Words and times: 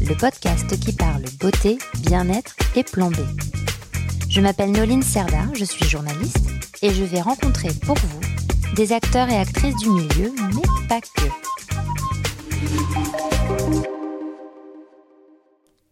le 0.00 0.14
podcast 0.16 0.78
qui 0.80 0.92
parle 0.92 1.22
beauté, 1.40 1.78
bien-être 2.00 2.54
et 2.76 2.82
plan 2.82 3.10
B. 3.10 3.16
Je 4.28 4.40
m'appelle 4.40 4.72
Noline 4.72 5.02
Serda, 5.02 5.46
je 5.54 5.64
suis 5.64 5.84
journaliste 5.84 6.48
et 6.82 6.90
je 6.90 7.04
vais 7.04 7.20
rencontrer 7.20 7.68
pour 7.84 7.96
vous 7.96 8.20
des 8.74 8.92
acteurs 8.92 9.28
et 9.28 9.36
actrices 9.36 9.76
du 9.76 9.90
milieu, 9.90 10.32
mais 10.54 10.88
pas 10.88 11.00
que. 11.00 11.28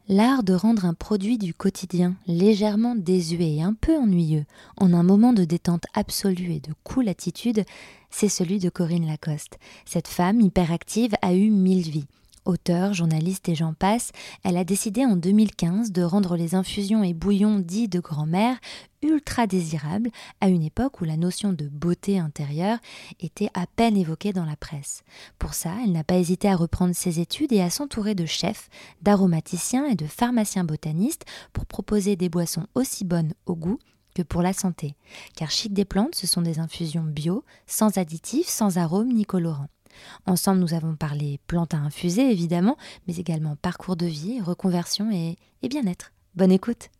L'art 0.09 0.43
de 0.43 0.53
rendre 0.53 0.85
un 0.85 0.95
produit 0.95 1.39
du 1.39 1.55
quotidien 1.55 2.17
légèrement 2.27 2.95
désuet 2.95 3.57
et 3.57 3.63
un 3.63 3.75
peu 3.75 3.97
ennuyeux 3.97 4.45
en 4.77 4.93
un 4.93 5.03
moment 5.03 5.33
de 5.33 5.45
détente 5.45 5.85
absolue 5.95 6.53
et 6.53 6.61
de 6.61 6.73
cool 6.83 7.09
attitude, 7.09 7.65
c'est 8.11 8.29
celui 8.29 8.59
de 8.59 8.69
Corinne 8.69 9.07
Lacoste. 9.07 9.59
Cette 9.87 10.09
femme 10.09 10.41
hyperactive 10.41 11.15
a 11.23 11.35
eu 11.35 11.51
mille 11.51 11.89
vies. 11.89 12.07
Auteur, 12.45 12.93
journaliste 12.93 13.49
et 13.49 13.55
j'en 13.55 13.73
passe, 13.73 14.11
elle 14.43 14.57
a 14.57 14.65
décidé 14.65 15.05
en 15.05 15.15
2015 15.15 15.93
de 15.93 16.03
rendre 16.03 16.37
les 16.37 16.57
infusions 16.57 17.05
et 17.05 17.15
bouillons 17.15 17.61
dits 17.61 17.87
de 17.87 18.01
grand-mère 18.01 18.59
ultra 19.03 19.47
désirables 19.47 20.11
à 20.41 20.49
une 20.49 20.65
époque 20.65 21.01
où 21.01 21.05
la 21.05 21.17
notion 21.17 21.53
de 21.53 21.69
beauté 21.69 22.19
intérieure 22.19 22.79
était 23.21 23.51
à 23.55 23.67
peine 23.67 23.97
évoquée 23.97 24.33
dans 24.33 24.45
la 24.45 24.57
presse. 24.57 25.05
Pour 25.39 25.55
ça, 25.55 25.73
elle 25.85 25.93
n'a 25.93 26.03
pas 26.03 26.17
hésité 26.17 26.49
à 26.49 26.57
reprendre 26.57 26.97
ses 26.97 27.21
études 27.21 27.53
et 27.53 27.63
à 27.63 27.71
s'entourer 27.71 28.17
de 28.17 28.27
chefs, 28.27 28.69
d'aromaticiens 29.03 29.87
et 29.87 29.95
de 29.95 30.07
pharmaciens 30.07 30.65
botanistes 30.65 31.25
pour 31.53 31.67
proposer 31.67 32.17
des 32.17 32.29
boissons 32.29 32.67
aussi 32.75 33.05
bonnes 33.05 33.35
au 33.47 33.55
goût 33.55 33.79
que 34.17 34.23
pour 34.23 34.43
la 34.43 34.53
santé. 34.53 34.97
Car 35.37 35.51
Chic 35.51 35.73
des 35.73 35.85
plantes, 35.85 36.17
ce 36.17 36.27
sont 36.27 36.43
des 36.43 36.59
infusions 36.59 37.05
bio, 37.05 37.45
sans 37.67 37.99
additifs, 37.99 38.49
sans 38.49 38.79
arômes 38.79 39.13
ni 39.13 39.25
colorants. 39.25 39.69
Ensemble, 40.27 40.61
nous 40.61 40.75
avons 40.75 40.95
parlé 40.95 41.41
plantes 41.47 41.75
à 41.75 41.79
infuser, 41.79 42.31
évidemment, 42.31 42.77
mais 43.07 43.17
également 43.17 43.57
parcours 43.57 43.97
de 43.97 44.07
vie, 44.07 44.41
reconversion 44.41 45.11
et, 45.11 45.37
et 45.63 45.69
bien-être. 45.69 46.13
Bonne 46.35 46.53
écoute 46.53 46.91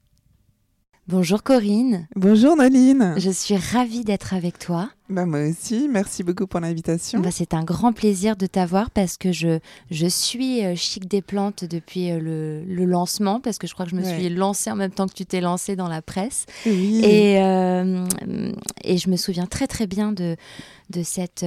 Bonjour 1.09 1.43
Corinne. 1.43 2.07
Bonjour 2.15 2.55
Noline. 2.57 3.15
Je 3.17 3.31
suis 3.31 3.57
ravie 3.57 4.05
d'être 4.05 4.35
avec 4.35 4.61
toi. 4.61 4.89
Bah 5.09 5.27
moi 5.27 5.49
aussi, 5.49 5.89
merci 5.91 6.23
beaucoup 6.23 6.47
pour 6.47 6.61
l'invitation. 6.61 7.19
Bah 7.19 7.31
c'est 7.33 7.55
un 7.55 7.65
grand 7.65 7.93
plaisir 7.93 8.37
de 8.37 8.47
t'avoir 8.47 8.89
parce 8.93 9.17
que 9.17 9.33
je, 9.33 9.59
je 9.91 10.07
suis 10.07 10.65
euh, 10.65 10.77
Chic 10.77 11.09
des 11.09 11.21
plantes 11.21 11.65
depuis 11.65 12.13
euh, 12.13 12.21
le, 12.21 12.65
le, 12.65 12.85
lancement, 12.85 13.41
parce 13.41 13.59
que 13.59 13.67
je 13.67 13.75
crois 13.75 13.85
que 13.85 13.91
je 13.91 13.97
me 13.97 14.05
suis 14.05 14.29
lancée 14.29 14.71
en 14.71 14.77
même 14.77 14.93
temps 14.93 15.09
que 15.09 15.15
tu 15.15 15.27
t'es 15.27 15.41
lancée 15.41 15.75
dans 15.75 15.89
la 15.89 16.03
presse. 16.03 16.47
Oui. 16.67 17.05
Et, 17.05 17.43
euh, 17.43 18.07
et 18.85 18.97
je 18.97 19.11
me 19.11 19.17
souviens 19.17 19.47
très 19.47 19.67
très 19.67 19.89
bien 19.89 20.13
de, 20.13 20.37
de 20.91 21.03
cette... 21.03 21.45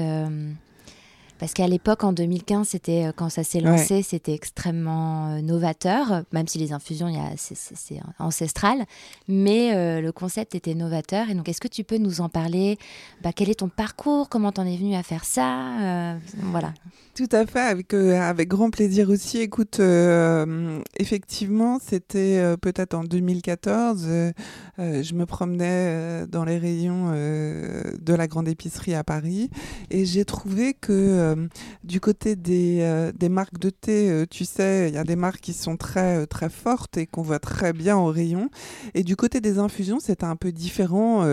Euh, 1.36 1.40
parce 1.40 1.54
qu'à 1.54 1.68
l'époque, 1.68 2.04
en 2.04 2.14
2015, 2.14 2.68
c'était 2.70 3.12
quand 3.16 3.30
ça 3.30 3.44
s'est 3.44 3.60
lancé, 3.60 3.96
Ouais. 3.96 4.02
c'était 4.04 4.34
extrêmement 4.34 5.36
euh, 5.36 5.42
novateur, 5.42 6.24
même 6.32 6.48
si 6.48 6.58
les 6.58 6.72
infusions, 6.74 7.08
c'est- 7.38 7.56
c'est 7.56 7.76
c'est 7.76 8.00
ancestral, 8.20 8.86
mais 9.28 9.76
euh, 9.76 10.02
le 10.02 10.12
concept 10.12 10.56
était 10.56 10.74
novateur. 10.76 11.30
Et 11.30 11.36
donc, 11.36 11.48
est-ce 11.50 11.60
que 11.62 11.68
tu 11.68 11.84
peux 11.84 11.98
nous 11.98 12.22
en 12.22 12.30
parler? 12.30 12.78
Bah, 13.22 13.32
Quel 13.36 13.50
est 13.50 13.60
ton 13.60 13.70
parcours? 13.70 14.30
Comment 14.30 14.52
t'en 14.52 14.66
es 14.66 14.78
venu 14.78 14.96
à 14.96 15.04
faire 15.04 15.26
ça? 15.26 15.80
Euh, 15.82 16.18
Voilà. 16.52 16.74
Tout 17.16 17.30
à 17.32 17.46
fait, 17.46 17.60
avec, 17.62 17.94
euh, 17.94 18.20
avec 18.20 18.50
grand 18.50 18.70
plaisir 18.70 19.10
aussi. 19.10 19.38
Écoute, 19.40 19.80
euh, 19.80 20.80
effectivement, 20.98 21.80
c'était 21.80 22.38
euh, 22.40 22.58
peut-être 22.58 22.94
en 22.94 23.04
2014. 23.04 24.06
euh, 24.08 24.32
euh, 24.80 25.02
je 25.04 25.14
me 25.14 25.26
promenais 25.26 25.66
euh, 25.70 26.26
dans 26.28 26.44
les 26.44 26.58
rayons 26.58 27.12
euh, 27.14 27.84
de 28.02 28.14
la 28.14 28.28
grande 28.28 28.48
épicerie 28.50 28.96
à 28.96 29.04
Paris 29.06 29.50
et 29.92 30.06
j'ai 30.06 30.26
trouvé 30.26 30.74
que 30.74 30.92
euh, 31.26 31.48
du 31.84 32.00
côté 32.00 32.36
des, 32.36 32.80
euh, 32.82 33.12
des 33.12 33.30
marques 33.30 33.60
de 33.60 33.70
thé, 33.70 34.10
euh, 34.10 34.26
tu 34.30 34.46
sais, 34.46 34.90
il 34.90 34.96
y 34.96 34.98
a 34.98 35.04
des 35.04 35.16
marques 35.16 35.42
qui 35.42 35.54
sont 35.54 35.78
très, 35.78 36.26
très 36.28 36.50
fortes 36.50 36.98
et 36.98 37.06
qu'on 37.06 37.22
voit 37.22 37.40
très 37.40 37.74
bien 37.74 37.98
au 37.98 38.08
rayon. 38.08 38.50
Et 38.94 39.04
du 39.04 39.16
côté 39.16 39.42
des 39.42 39.60
infusions, 39.60 40.00
c'était 40.00 40.26
un 40.26 40.36
peu 40.36 40.52
différent. 40.52 41.26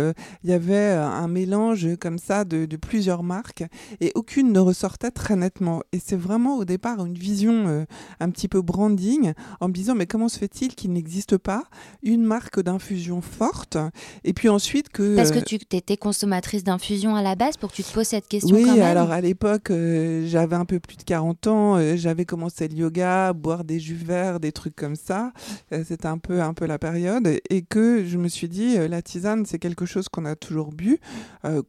Il 0.45 0.51
y 0.51 0.53
avait 0.53 0.91
un 0.91 1.29
mélange 1.29 1.97
comme 2.01 2.19
ça 2.19 2.45
de, 2.45 2.67
de 2.67 2.77
plusieurs 2.77 3.23
marques 3.23 3.65
et 4.01 4.13
aucune 4.15 4.53
ne 4.53 4.59
ressortait 4.59 5.11
très 5.11 5.37
nettement. 5.37 5.83
Et 5.93 5.99
c'est 5.99 6.17
vraiment 6.17 6.57
au 6.57 6.65
départ 6.65 7.05
une 7.05 7.17
vision 7.17 7.87
un 8.21 8.31
petit 8.31 8.49
peu 8.49 8.63
branding 8.63 9.33
en 9.61 9.69
me 9.69 9.73
disant 9.73 9.95
mais 9.95 10.07
comment 10.07 10.29
se 10.29 10.39
fait-il 10.39 10.75
qu'il 10.75 10.93
n'existe 10.93 11.37
pas 11.37 11.65
une 12.03 12.23
marque 12.23 12.61
d'infusion 12.61 13.21
forte? 13.21 13.79
Et 14.25 14.33
puis 14.33 14.49
ensuite 14.49 14.89
que... 14.89 15.17
Parce 15.17 15.31
que 15.31 15.41
tu 15.41 15.57
étais 15.57 15.97
consommatrice 15.97 16.65
d'infusion 16.65 17.15
à 17.17 17.23
la 17.23 17.35
base 17.35 17.57
pour 17.57 17.71
que 17.71 17.77
tu 17.77 17.85
te 17.85 17.93
poses 17.93 18.09
cette 18.09 18.29
question 18.29 18.57
oui, 18.57 18.65
quand 18.65 18.77
même. 18.77 18.83
alors 18.83 19.11
à 19.11 19.21
l'époque, 19.21 19.71
euh, 19.83 20.27
j'avais 20.27 20.57
un 20.57 20.65
peu 20.65 20.81
plus 20.81 20.97
de 20.97 21.03
40 21.03 21.47
ans, 21.47 21.77
euh, 21.77 21.97
j'avais 21.97 22.25
commencé 22.25 22.69
le 22.69 22.75
yoga, 22.75 23.33
boire 23.33 23.65
des 23.65 23.81
jus 23.81 23.95
verts, 23.95 24.41
des 24.41 24.53
trucs 24.53 24.77
comme 24.77 24.97
ça. 24.97 25.33
Euh, 25.73 25.85
C'était 25.87 26.07
un 26.07 26.19
peu, 26.19 26.41
un 26.43 26.55
peu 26.55 26.67
la 26.67 26.79
période. 26.79 27.29
Et 27.51 27.63
que 27.63 28.05
je 28.05 28.19
me 28.19 28.29
suis 28.29 28.49
dit, 28.49 28.77
euh, 28.79 28.89
la 28.89 29.03
tisane, 29.03 29.47
c'est 29.47 29.59
quelque 29.59 29.87
chose 29.87 30.09
qu'on 30.09 30.25
a 30.25 30.37
toujours 30.37 30.73
bu, 30.73 30.99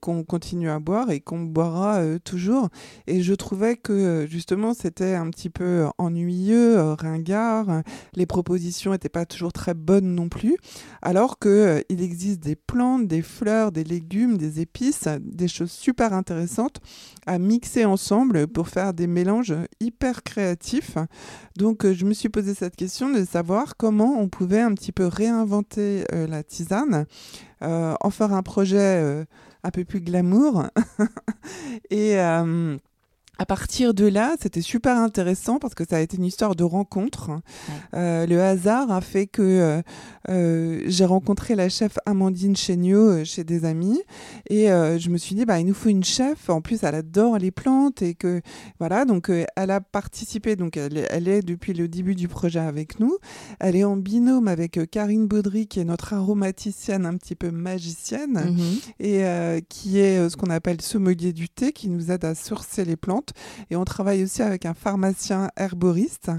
qu'on 0.01 0.23
continue 0.23 0.69
à 0.69 0.79
boire 0.79 1.09
et 1.09 1.19
qu'on 1.19 1.41
boira 1.41 2.01
toujours. 2.23 2.69
Et 3.07 3.21
je 3.21 3.33
trouvais 3.33 3.75
que 3.75 4.25
justement, 4.29 4.73
c'était 4.73 5.15
un 5.15 5.29
petit 5.29 5.49
peu 5.49 5.85
ennuyeux, 5.97 6.79
ringard. 6.93 7.81
Les 8.15 8.25
propositions 8.25 8.91
n'étaient 8.91 9.09
pas 9.09 9.25
toujours 9.25 9.51
très 9.51 9.73
bonnes 9.73 10.13
non 10.13 10.29
plus. 10.29 10.57
Alors 11.01 11.37
euh, 11.45 11.81
il 11.89 12.01
existe 12.01 12.39
des 12.41 12.55
plantes, 12.55 13.07
des 13.07 13.21
fleurs, 13.21 13.71
des 13.71 13.83
légumes, 13.83 14.37
des 14.37 14.61
épices, 14.61 15.07
des 15.21 15.47
choses 15.47 15.71
super 15.71 16.13
intéressantes 16.13 16.79
à 17.25 17.37
mixer 17.37 17.85
ensemble 17.85 18.02
pour 18.53 18.67
faire 18.67 18.93
des 18.93 19.07
mélanges 19.07 19.55
hyper 19.79 20.23
créatifs. 20.23 20.97
Donc 21.57 21.85
euh, 21.85 21.93
je 21.93 22.05
me 22.05 22.13
suis 22.13 22.29
posé 22.29 22.53
cette 22.53 22.75
question 22.75 23.09
de 23.09 23.23
savoir 23.23 23.77
comment 23.77 24.19
on 24.19 24.27
pouvait 24.27 24.61
un 24.61 24.73
petit 24.73 24.91
peu 24.91 25.07
réinventer 25.07 26.03
euh, 26.13 26.27
la 26.27 26.43
tisane, 26.43 27.05
euh, 27.63 27.95
en 27.99 28.09
faire 28.09 28.33
un 28.33 28.43
projet 28.43 29.25
un 29.63 29.71
peu 29.71 29.85
plus 29.85 30.01
glamour. 30.01 30.65
Et 31.89 32.17
à 33.43 33.45
partir 33.45 33.93
de 33.93 34.05
là, 34.05 34.35
c'était 34.41 34.61
super 34.61 34.97
intéressant 34.97 35.59
parce 35.59 35.75
que 35.75 35.83
ça 35.85 35.97
a 35.97 35.99
été 35.99 36.15
une 36.15 36.23
histoire 36.23 36.55
de 36.55 36.63
rencontre. 36.63 37.29
Euh, 37.93 38.25
le 38.25 38.41
hasard 38.41 38.89
a 38.89 39.01
fait 39.01 39.27
que 39.27 39.41
euh, 39.41 39.81
euh, 40.29 40.81
j'ai 40.85 41.03
rencontré 41.03 41.53
la 41.53 41.67
chef 41.67 41.97
Amandine 42.05 42.55
Chéniaud 42.55 43.25
chez 43.25 43.43
des 43.43 43.65
amis 43.65 43.99
et 44.49 44.71
euh, 44.71 44.97
je 44.97 45.09
me 45.09 45.17
suis 45.17 45.35
dit 45.35 45.43
bah 45.43 45.59
il 45.59 45.65
nous 45.65 45.73
faut 45.73 45.89
une 45.89 46.05
chef. 46.05 46.49
En 46.49 46.61
plus, 46.61 46.83
elle 46.83 46.95
adore 46.95 47.37
les 47.37 47.51
plantes 47.51 48.01
et 48.01 48.13
que 48.13 48.39
voilà 48.79 49.03
donc 49.03 49.29
elle 49.29 49.71
a 49.71 49.81
participé 49.81 50.55
donc 50.55 50.77
elle, 50.77 50.97
est- 50.97 51.07
elle 51.11 51.27
est 51.27 51.41
depuis 51.41 51.73
le 51.73 51.89
début 51.89 52.15
du 52.15 52.29
projet 52.29 52.59
avec 52.61 53.01
nous. 53.01 53.17
Elle 53.59 53.75
est 53.75 53.83
en 53.83 53.97
binôme 53.97 54.47
avec 54.47 54.79
Karine 54.89 55.27
Baudry 55.27 55.67
qui 55.67 55.81
est 55.81 55.83
notre 55.83 56.13
aromaticienne 56.13 57.05
un 57.05 57.17
petit 57.17 57.35
peu 57.35 57.51
magicienne 57.51 58.55
Mhm. 58.55 58.77
et 59.01 59.61
qui 59.67 59.99
est 59.99 60.29
ce 60.29 60.37
qu'on 60.37 60.49
appelle 60.49 60.79
sommelier 60.79 61.33
du 61.33 61.49
thé, 61.49 61.73
qui 61.73 61.89
nous 61.89 62.09
aide 62.09 62.23
à 62.23 62.35
sourcer 62.35 62.85
les 62.85 62.95
plantes. 62.95 63.31
Et 63.69 63.75
on 63.75 63.85
travaille 63.85 64.23
aussi 64.23 64.41
avec 64.41 64.65
un 64.65 64.73
pharmacien 64.73 65.49
herboriste. 65.57 66.31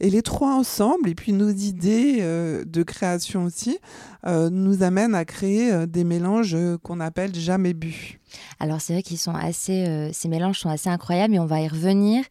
Et 0.00 0.10
les 0.10 0.22
trois 0.22 0.54
ensemble, 0.54 1.08
et 1.08 1.14
puis 1.14 1.32
nos 1.32 1.50
idées 1.50 2.18
euh, 2.20 2.64
de 2.64 2.82
création 2.82 3.44
aussi, 3.44 3.78
euh, 4.26 4.50
nous 4.50 4.82
amènent 4.82 5.14
à 5.14 5.24
créer 5.24 5.72
euh, 5.72 5.86
des 5.86 6.04
mélanges 6.04 6.56
qu'on 6.82 7.00
appelle 7.00 7.34
jamais 7.34 7.74
bu. 7.74 8.18
Alors 8.60 8.80
c'est 8.80 8.92
vrai 8.92 9.02
qu'ils 9.02 9.18
sont 9.18 9.34
assez, 9.34 9.86
euh, 9.86 10.10
ces 10.12 10.28
mélanges 10.28 10.58
sont 10.58 10.68
assez 10.68 10.88
incroyables 10.88 11.34
et 11.34 11.38
on 11.38 11.46
va 11.46 11.60
y 11.60 11.68
revenir. 11.68 12.24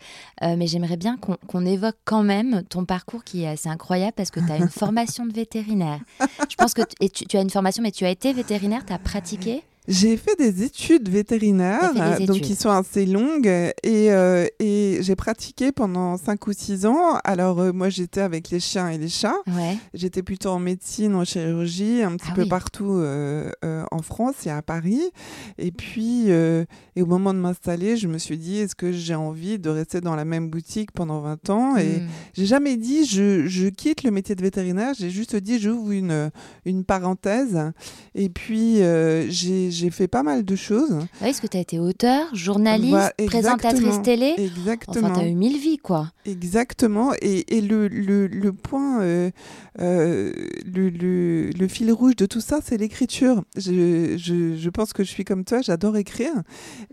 Euh, 0.43 0.55
mais 0.57 0.67
j'aimerais 0.67 0.97
bien 0.97 1.17
qu'on 1.17 1.65
évoque 1.65 1.97
quand 2.05 2.23
même 2.23 2.63
ton 2.69 2.85
parcours 2.85 3.23
qui 3.23 3.43
est 3.43 3.47
assez 3.47 3.69
incroyable 3.69 4.13
parce 4.15 4.31
que 4.31 4.39
tu 4.39 4.51
as 4.51 4.57
une 4.57 4.69
formation 4.81 5.25
de 5.25 5.33
vétérinaire. 5.33 5.99
Je 6.49 6.55
pense 6.55 6.73
que 6.73 6.81
et 6.99 7.09
tu, 7.09 7.25
tu 7.25 7.37
as 7.37 7.41
une 7.41 7.49
formation, 7.49 7.83
mais 7.83 7.91
tu 7.91 8.05
as 8.05 8.09
été 8.09 8.33
vétérinaire, 8.33 8.85
tu 8.85 8.93
as 8.93 8.99
pratiqué? 8.99 9.63
J'ai 9.87 10.15
fait 10.15 10.35
des 10.37 10.61
études 10.63 11.09
vétérinaires, 11.09 11.93
des 12.19 12.25
donc 12.27 12.41
qui 12.41 12.55
sont 12.55 12.69
assez 12.69 13.07
longues, 13.07 13.47
et, 13.47 13.73
euh, 14.11 14.45
et 14.59 14.99
j'ai 15.01 15.15
pratiqué 15.15 15.71
pendant 15.71 16.17
5 16.17 16.45
ou 16.47 16.53
6 16.53 16.85
ans. 16.85 17.17
Alors, 17.23 17.59
euh, 17.59 17.71
moi, 17.73 17.89
j'étais 17.89 18.21
avec 18.21 18.51
les 18.51 18.59
chiens 18.59 18.89
et 18.89 18.99
les 18.99 19.09
chats. 19.09 19.33
Ouais. 19.47 19.77
J'étais 19.95 20.21
plutôt 20.21 20.49
en 20.49 20.59
médecine, 20.59 21.15
en 21.15 21.25
chirurgie, 21.25 22.03
un 22.03 22.15
petit 22.15 22.27
Ah 22.29 22.35
peu 22.35 22.43
oui. 22.43 22.47
partout 22.47 22.91
euh, 22.93 23.51
en 23.89 24.01
France 24.03 24.45
et 24.45 24.51
à 24.51 24.61
Paris. 24.61 25.01
Et 25.57 25.71
puis, 25.71 26.27
et 26.29 27.01
au 27.01 27.05
moment 27.07 27.33
de 27.33 27.39
m'installer, 27.39 27.97
je 27.97 28.07
me 28.07 28.19
suis 28.19 28.37
dit, 28.37 28.57
est-ce 28.57 28.75
que 28.75 28.91
j'ai 28.91 29.15
envie 29.15 29.57
de 29.57 29.69
rester 29.69 29.99
dans 29.99 30.15
la 30.15 30.25
même 30.25 30.49
boutique 30.49 30.91
pendant 30.91 31.21
20 31.21 31.49
ans? 31.49 31.77
Et 31.77 32.01
Hmm. 32.01 32.07
j'ai 32.33 32.45
jamais 32.45 32.77
dit, 32.77 33.05
je, 33.05 33.47
je 33.47 33.67
quitte 33.67 34.03
le 34.03 34.11
métier 34.11 34.35
de 34.35 34.41
vétérinaire. 34.43 34.93
J'ai 34.97 35.09
juste 35.09 35.35
dit, 35.35 35.59
j'ouvre 35.59 35.91
une, 35.91 36.29
une 36.65 36.83
parenthèse. 36.85 37.59
Et 38.13 38.29
puis, 38.29 38.75
j'ai 38.77 39.70
j'ai 39.71 39.89
fait 39.89 40.07
pas 40.07 40.23
mal 40.23 40.43
de 40.45 40.55
choses. 40.55 40.91
Ouais, 41.21 41.29
Est-ce 41.29 41.41
que 41.41 41.47
tu 41.47 41.57
as 41.57 41.61
été 41.61 41.79
auteur, 41.79 42.33
journaliste, 42.35 43.13
présentatrice 43.27 44.01
télé 44.03 44.33
Exactement. 44.37 45.07
Enfin, 45.07 45.13
tu 45.19 45.25
as 45.25 45.27
eu 45.29 45.35
mille 45.35 45.57
vies, 45.57 45.77
quoi. 45.77 46.11
Exactement. 46.25 47.11
Et, 47.21 47.57
et 47.57 47.61
le, 47.61 47.87
le, 47.87 48.27
le 48.27 48.53
point, 48.53 49.01
euh, 49.01 49.31
euh, 49.79 50.31
le, 50.65 50.89
le, 50.89 51.67
fil 51.67 51.91
rouge 51.91 52.15
de 52.15 52.25
tout 52.25 52.41
ça, 52.41 52.59
c'est 52.63 52.77
l'écriture. 52.77 53.43
Je, 53.55 54.15
je, 54.17 54.55
je 54.57 54.69
pense 54.69 54.93
que 54.93 55.03
je 55.03 55.09
suis 55.09 55.23
comme 55.23 55.43
toi, 55.45 55.61
j'adore 55.61 55.97
écrire. 55.97 56.33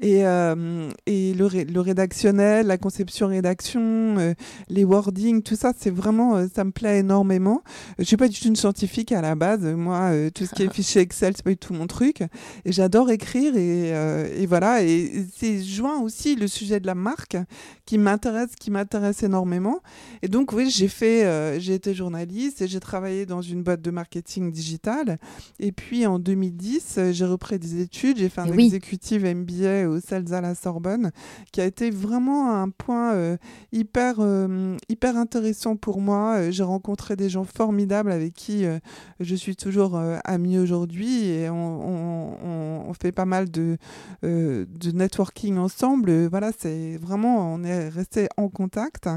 Et, 0.00 0.24
euh, 0.26 0.88
et 1.06 1.34
le, 1.34 1.46
ré- 1.46 1.64
le 1.64 1.80
rédactionnel, 1.80 2.66
la 2.66 2.78
conception 2.78 3.26
rédaction, 3.28 4.34
les 4.68 4.84
wordings, 4.84 5.42
tout 5.42 5.56
ça, 5.56 5.72
c'est 5.76 5.90
vraiment, 5.90 6.46
ça 6.54 6.64
me 6.64 6.70
plaît 6.70 6.98
énormément. 7.00 7.62
Je 7.98 8.04
suis 8.04 8.16
pas 8.16 8.28
du 8.28 8.38
tout 8.38 8.46
une 8.48 8.56
scientifique 8.56 9.12
à 9.12 9.20
la 9.20 9.34
base. 9.34 9.62
Moi, 9.64 10.12
tout 10.34 10.46
ce 10.46 10.54
qui 10.54 10.62
est 10.62 10.72
fichier 10.72 11.00
Excel, 11.02 11.34
c'est 11.36 11.42
pas 11.44 11.50
du 11.50 11.56
tout 11.56 11.74
mon 11.74 11.86
truc. 11.86 12.22
Et 12.68 12.72
j'adore 12.72 13.10
écrire. 13.10 13.56
Et, 13.56 13.94
euh, 13.94 14.28
et 14.36 14.44
voilà. 14.44 14.82
Et 14.84 15.24
c'est 15.34 15.62
joint 15.64 16.00
aussi 16.02 16.36
le 16.36 16.46
sujet 16.48 16.80
de 16.80 16.86
la 16.86 16.94
marque 16.94 17.38
qui 17.86 17.96
m'intéresse, 17.96 18.54
qui 18.60 18.70
m'intéresse 18.70 19.22
énormément. 19.22 19.80
Et 20.20 20.28
donc 20.28 20.52
oui, 20.52 20.68
j'ai 20.68 20.88
fait, 20.88 21.24
euh, 21.24 21.58
j'ai 21.58 21.72
été 21.72 21.94
journaliste 21.94 22.60
et 22.60 22.68
j'ai 22.68 22.78
travaillé 22.80 23.24
dans 23.24 23.40
une 23.40 23.62
boîte 23.62 23.80
de 23.80 23.90
marketing 23.90 24.52
digital. 24.52 25.18
Et 25.58 25.72
puis 25.72 26.04
en 26.06 26.18
2010, 26.18 26.96
euh, 26.98 27.12
j'ai 27.12 27.24
repris 27.24 27.58
des 27.58 27.80
études, 27.80 28.18
j'ai 28.18 28.28
fait 28.28 28.42
un 28.42 28.50
oui. 28.50 28.66
exécutif 28.66 29.22
MBA 29.22 29.88
au 29.88 29.98
CELSA 30.00 30.36
à 30.36 30.40
la 30.42 30.54
Sorbonne, 30.54 31.10
qui 31.52 31.62
a 31.62 31.64
été 31.64 31.88
vraiment 31.90 32.52
un 32.54 32.68
point 32.68 33.14
euh, 33.14 33.38
hyper, 33.72 34.16
hyper 34.90 35.16
intéressant 35.16 35.76
pour 35.76 36.02
moi. 36.02 36.50
J'ai 36.50 36.64
rencontré 36.64 37.16
des 37.16 37.30
gens 37.30 37.44
formidables 37.44 38.12
avec 38.12 38.34
qui 38.34 38.66
je 39.20 39.34
suis 39.34 39.56
toujours 39.56 39.98
amie 40.24 40.58
aujourd'hui 40.58 41.28
et 41.28 41.48
on, 41.48 41.54
on- 41.56 42.36
on- 42.44 42.57
on 42.58 42.94
fait 42.94 43.12
pas 43.12 43.24
mal 43.24 43.50
de, 43.50 43.76
euh, 44.24 44.66
de 44.68 44.90
networking 44.90 45.58
ensemble. 45.58 46.26
Voilà, 46.26 46.50
c'est 46.56 46.96
vraiment, 46.96 47.54
on 47.54 47.64
est 47.64 47.88
resté 47.88 48.28
en 48.36 48.48
contact. 48.48 49.08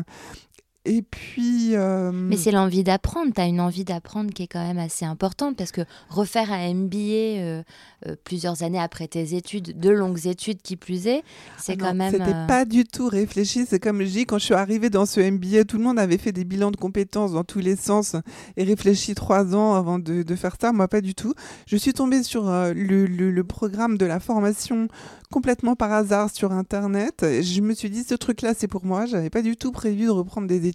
Et 0.86 1.04
puis. 1.04 1.76
euh, 1.76 2.12
Mais 2.12 2.38
c'est 2.38 2.50
l'envie 2.52 2.84
d'apprendre. 2.84 3.32
Tu 3.36 3.40
as 3.40 3.46
une 3.46 3.62
envie 3.62 3.84
d'apprendre 3.84 4.32
qui 4.34 4.44
est 4.44 4.48
quand 4.48 4.66
même 4.66 4.80
assez 4.80 5.06
importante 5.06 5.56
parce 5.56 5.72
que 5.72 5.82
refaire 6.10 6.52
un 6.52 6.74
MBA 6.74 6.98
euh, 6.98 7.64
euh, 8.08 8.16
plusieurs 8.24 8.64
années 8.64 8.80
après 8.80 9.08
tes 9.08 9.36
études, 9.36 9.80
de 9.80 9.90
longues 9.92 10.26
études 10.26 10.62
qui 10.64 10.78
plus 10.78 11.06
est, 11.06 11.22
c'est 11.60 11.74
Ah 11.74 11.76
quand 11.80 11.88
non, 11.90 11.94
même. 11.94 12.12
C'était 12.12 12.48
pas 12.48 12.66
du 12.66 12.84
tout 12.86 13.08
réfléchi. 13.08 13.66
C'est 13.70 13.80
comme 13.80 14.02
je 14.02 14.10
dis, 14.10 14.26
quand 14.26 14.40
je 14.40 14.46
suis 14.46 14.54
arrivée 14.56 14.90
dans 14.90 15.06
ce 15.06 15.20
MBA, 15.20 15.66
tout 15.66 15.78
le 15.78 15.84
monde 15.84 16.00
avait 16.00 16.18
fait 16.18 16.32
des 16.32 16.46
bilans 16.46 16.72
de 16.72 16.78
compétences 16.78 17.34
dans 17.34 17.44
tous 17.44 17.60
les 17.60 17.76
sens 17.76 18.16
et 18.58 18.64
réfléchi 18.64 19.14
trois 19.14 19.56
ans 19.56 19.76
avant 19.76 20.00
de, 20.00 20.24
de 20.24 20.36
faire 20.36 20.56
ça. 20.60 20.72
Moi, 20.72 20.88
pas 20.88 21.02
du 21.02 21.14
tout. 21.14 21.36
Je 21.68 21.78
suis 21.78 21.94
tombée 21.94 22.24
sur 22.24 22.46
le, 22.46 23.06
le- 23.06 23.30
le 23.30 23.44
programme 23.44 24.00
de 24.00 24.06
la 24.08 24.20
formation 24.20 24.88
complètement 25.32 25.76
par 25.76 25.94
hasard 25.94 26.30
sur 26.34 26.52
Internet. 26.52 27.22
Et 27.24 27.44
Je 27.44 27.62
me 27.62 27.74
suis 27.76 27.90
dit, 27.92 28.04
ce 28.04 28.16
truc-là, 28.16 28.54
c'est 28.58 28.68
pour 28.68 28.84
moi. 28.84 29.06
J'avais 29.06 29.30
pas 29.30 29.44
du 29.44 29.56
tout 29.56 29.72
prévu 29.72 30.06
de 30.06 30.10
reprendre 30.10 30.48
des 30.48 30.56
études. 30.56 30.71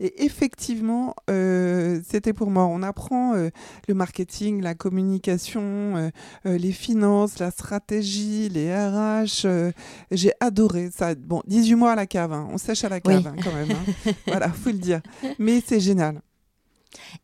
Et 0.00 0.24
effectivement, 0.24 1.14
euh, 1.30 2.00
c'était 2.08 2.32
pour 2.32 2.50
moi. 2.50 2.66
On 2.66 2.82
apprend 2.82 3.34
euh, 3.34 3.50
le 3.88 3.94
marketing, 3.94 4.62
la 4.62 4.74
communication, 4.74 5.62
euh, 5.96 6.10
les 6.58 6.72
finances, 6.72 7.38
la 7.38 7.50
stratégie, 7.50 8.48
les 8.48 8.74
RH. 8.74 9.46
j'ai 10.10 10.32
adoré 10.40 10.90
ça. 10.96 11.14
Bon, 11.14 11.42
18 11.46 11.74
mois 11.74 11.92
à 11.92 11.96
la 11.96 12.06
cave, 12.06 12.32
hein. 12.32 12.48
on 12.52 12.58
sèche 12.58 12.84
à 12.84 12.88
la 12.88 13.00
cave 13.00 13.22
Oui. 13.24 13.26
hein, 13.26 13.34
quand 13.42 13.52
même. 13.54 13.68
hein. 13.70 14.12
voilà, 14.26 14.48
faut 14.50 14.70
le 14.70 14.78
dire. 14.78 15.00
Mais 15.38 15.62
c'est 15.66 15.80
génial. 15.80 16.20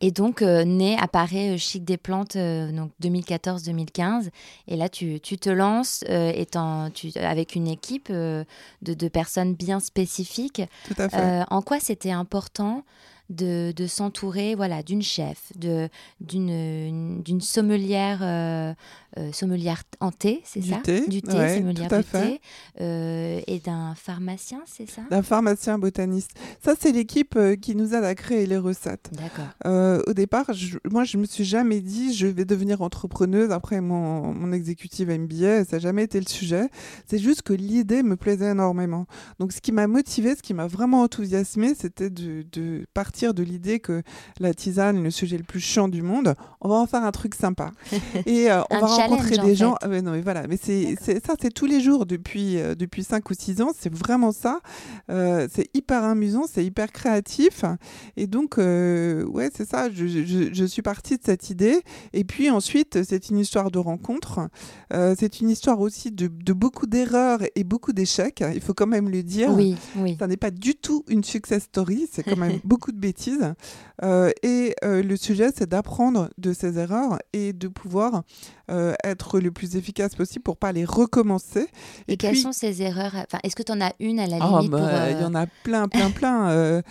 Et 0.00 0.11
donc, 0.11 0.43
euh, 0.43 0.64
né 0.64 0.97
apparaît 0.99 1.55
euh, 1.55 1.59
Chic 1.59 1.85
des 1.85 1.97
plantes, 1.97 2.37
euh, 2.37 2.70
donc 2.73 2.91
2014-2015. 3.03 4.29
Et 4.69 4.76
là, 4.76 4.88
tu, 4.88 5.20
tu 5.20 5.38
te 5.38 5.50
lances 5.50 6.05
euh, 6.09 6.32
étant, 6.35 6.91
tu, 6.91 7.11
avec 7.17 7.55
une 7.55 7.69
équipe 7.69 8.09
euh, 8.11 8.44
de, 8.82 8.94
de 8.94 9.09
personnes 9.09 9.55
bien 9.55 9.81
spécifiques. 9.81 10.62
Tout 10.87 10.94
à 10.99 11.09
fait. 11.09 11.17
Euh, 11.17 11.44
en 11.50 11.62
quoi 11.62 11.81
c'était 11.81 12.11
important 12.11 12.85
de, 13.32 13.73
de 13.75 13.87
s'entourer 13.87 14.55
voilà, 14.55 14.82
d'une 14.82 15.03
chef, 15.03 15.53
d'une, 15.56 17.41
sommelière, 17.41 18.20
euh, 18.23 18.26
euh, 18.26 18.75
sommelière 19.32 19.82
en 20.00 20.11
thé, 20.11 20.41
c'est 20.44 20.62
ça 20.62 20.76
thé, 20.82 21.06
Du 21.06 21.23
thé, 21.23 21.37
ouais, 21.37 21.59
sommelière 21.59 21.88
du 21.88 22.03
fait. 22.03 22.20
thé. 22.23 22.41
euh, 22.81 23.41
et 23.47 23.59
d'un 23.61 23.94
pharmacien, 23.94 24.61
c'est 24.67 24.88
ça 24.88 25.03
D'un 25.11 25.23
pharmacien 25.23 25.79
botaniste. 25.79 26.31
Ça, 26.64 26.75
c'est 26.79 26.93
l'équipe 26.93 27.35
euh, 27.37 27.56
qui 27.56 27.75
nous 27.76 27.94
aide 27.94 28.05
à 28.05 28.14
créer 28.14 28.47
les 28.47 28.56
recettes. 28.56 29.11
D'accord. 29.12 29.44
Euh, 29.67 30.03
au 30.06 30.12
départ, 30.14 30.53
je- 30.53 30.79
moi, 30.91 31.05
je 31.05 31.19
me 31.19 31.25
suis 31.26 31.44
jamais 31.44 31.81
dit 31.81 32.14
je 32.14 32.26
vais 32.26 32.44
devenir 32.44 32.82
entrepreneuse 32.82 33.50
après 33.50 33.81
mon, 33.81 34.32
mon 34.32 34.53
exécutive 34.53 35.11
MBA. 35.11 35.64
Ça 35.64 35.76
n'a 35.76 35.79
jamais 35.81 36.05
été 36.05 36.19
le 36.19 36.26
sujet. 36.26 36.69
C'est 37.06 37.19
juste 37.19 37.43
que 37.43 37.53
l'idée 37.53 38.03
me 38.03 38.17
plaisait 38.17 38.50
énormément. 38.50 39.06
Donc, 39.38 39.53
ce 39.53 39.61
qui 39.61 39.73
m'a 39.73 39.87
motivée, 39.87 40.35
ce 40.37 40.43
qui 40.43 40.55
m'a 40.55 40.67
vraiment 40.67 41.03
enthousiasmée, 41.03 41.75
c'était 41.75 42.11
de, 42.11 42.44
de 42.53 42.87
partir 42.94 43.35
de 43.35 43.43
l'idée 43.43 43.81
que 43.81 44.03
la 44.41 44.55
tisane 44.55 44.97
est 44.99 45.03
le 45.03 45.11
sujet 45.11 45.37
le 45.37 45.44
plus 45.44 45.61
chiant 45.61 45.88
du 45.88 46.03
monde. 46.03 46.35
On 46.61 46.69
va 46.69 46.76
en 46.76 46.87
faire 46.87 47.03
un 47.05 47.12
truc 47.12 47.35
sympa. 47.35 47.70
Et 48.26 48.50
euh, 48.50 48.62
on 48.70 48.76
Un 48.76 48.81
va 48.81 48.87
rencontrer 49.10 49.37
des 49.46 49.54
gens. 49.54 49.76
Ah 49.82 49.88
non, 50.02 50.12
mais 50.12 50.20
voilà. 50.20 50.46
Mais 50.49 50.58
c'est 50.60 50.96
ça, 51.25 51.34
c'est 51.40 51.52
tous 51.52 51.66
les 51.66 51.81
jours 51.81 52.06
depuis 52.06 52.58
euh, 52.58 52.75
depuis 52.75 53.04
cinq 53.04 53.31
ou 53.31 53.34
six 53.34 53.60
ans. 53.60 53.70
C'est 53.78 53.93
vraiment 53.93 54.32
ça. 54.32 54.60
Euh, 55.10 55.49
c'est 55.52 55.69
hyper 55.75 56.02
amusant, 56.04 56.44
c'est 56.52 56.64
hyper 56.64 56.93
créatif. 56.93 57.64
Et 58.16 58.26
donc, 58.26 58.58
euh, 58.58 59.25
ouais, 59.26 59.50
c'est 59.56 59.69
ça. 59.69 59.90
Je, 59.90 60.06
je- 60.06 60.52
je 60.52 60.64
suis 60.64 60.82
partie 60.82 61.16
de 61.19 61.22
cette 61.25 61.50
idée. 61.50 61.82
Et 62.12 62.25
puis 62.25 62.50
ensuite, 62.50 63.02
c'est 63.04 63.28
une 63.31 63.38
histoire 63.38 63.70
de 63.70 63.78
rencontre. 63.78 64.49
Euh, 64.93 65.14
c'est 65.19 65.40
une 65.40 65.50
histoire 65.50 65.81
aussi 65.81 66.10
de, 66.10 66.28
de 66.28 66.52
beaucoup 66.52 66.87
d'erreurs 66.87 67.40
et 67.54 67.64
beaucoup 67.64 67.93
d'échecs. 67.93 68.43
Il 68.54 68.60
faut 68.60 68.75
quand 68.75 68.87
même 68.87 69.08
le 69.08 69.22
dire. 69.22 69.50
Oui, 69.54 69.76
oui. 69.96 70.16
Ça 70.19 70.26
n'est 70.26 70.37
pas 70.37 70.50
du 70.50 70.75
tout 70.75 71.04
une 71.08 71.25
success 71.25 71.64
story, 71.64 72.08
c'est 72.10 72.22
quand 72.22 72.37
même 72.37 72.58
beaucoup 72.64 72.93
de 72.93 72.99
bêtises. 72.99 73.52
Et 74.43 74.75
le 74.82 75.16
sujet, 75.16 75.50
c'est 75.56 75.69
d'apprendre 75.69 76.28
de 76.38 76.52
ces 76.52 76.78
erreurs 76.78 77.19
et 77.32 77.52
de 77.52 77.69
pouvoir 77.69 78.22
euh, 78.72 78.94
être 79.04 79.38
le 79.38 79.50
plus 79.50 79.76
efficace 79.76 80.14
possible 80.14 80.42
pour 80.42 80.56
pas 80.56 80.72
les 80.72 80.84
recommencer. 80.84 81.66
Et, 82.08 82.16
quelles 82.16 82.32
puis- 82.32 82.40
sont 82.40 82.52
ces 82.52 82.82
erreurs 82.82 83.12
Enfin, 83.14 83.38
est-ce 83.44 83.54
que 83.54 83.62
tu 83.62 83.72
en 83.72 83.80
as 83.80 83.92
une 84.00 84.19
à 84.19 84.26
la 84.26 84.38
ah, 84.40 84.58
limite 84.60 84.70
bah, 84.70 84.78
euh, 84.78 85.10
Il 85.12 85.20
y 85.20 85.24
en 85.24 85.34
a 85.34 85.46
plein, 85.62 85.88
plein, 85.88 86.10
plein. 86.10 86.50
euh, 86.50 86.82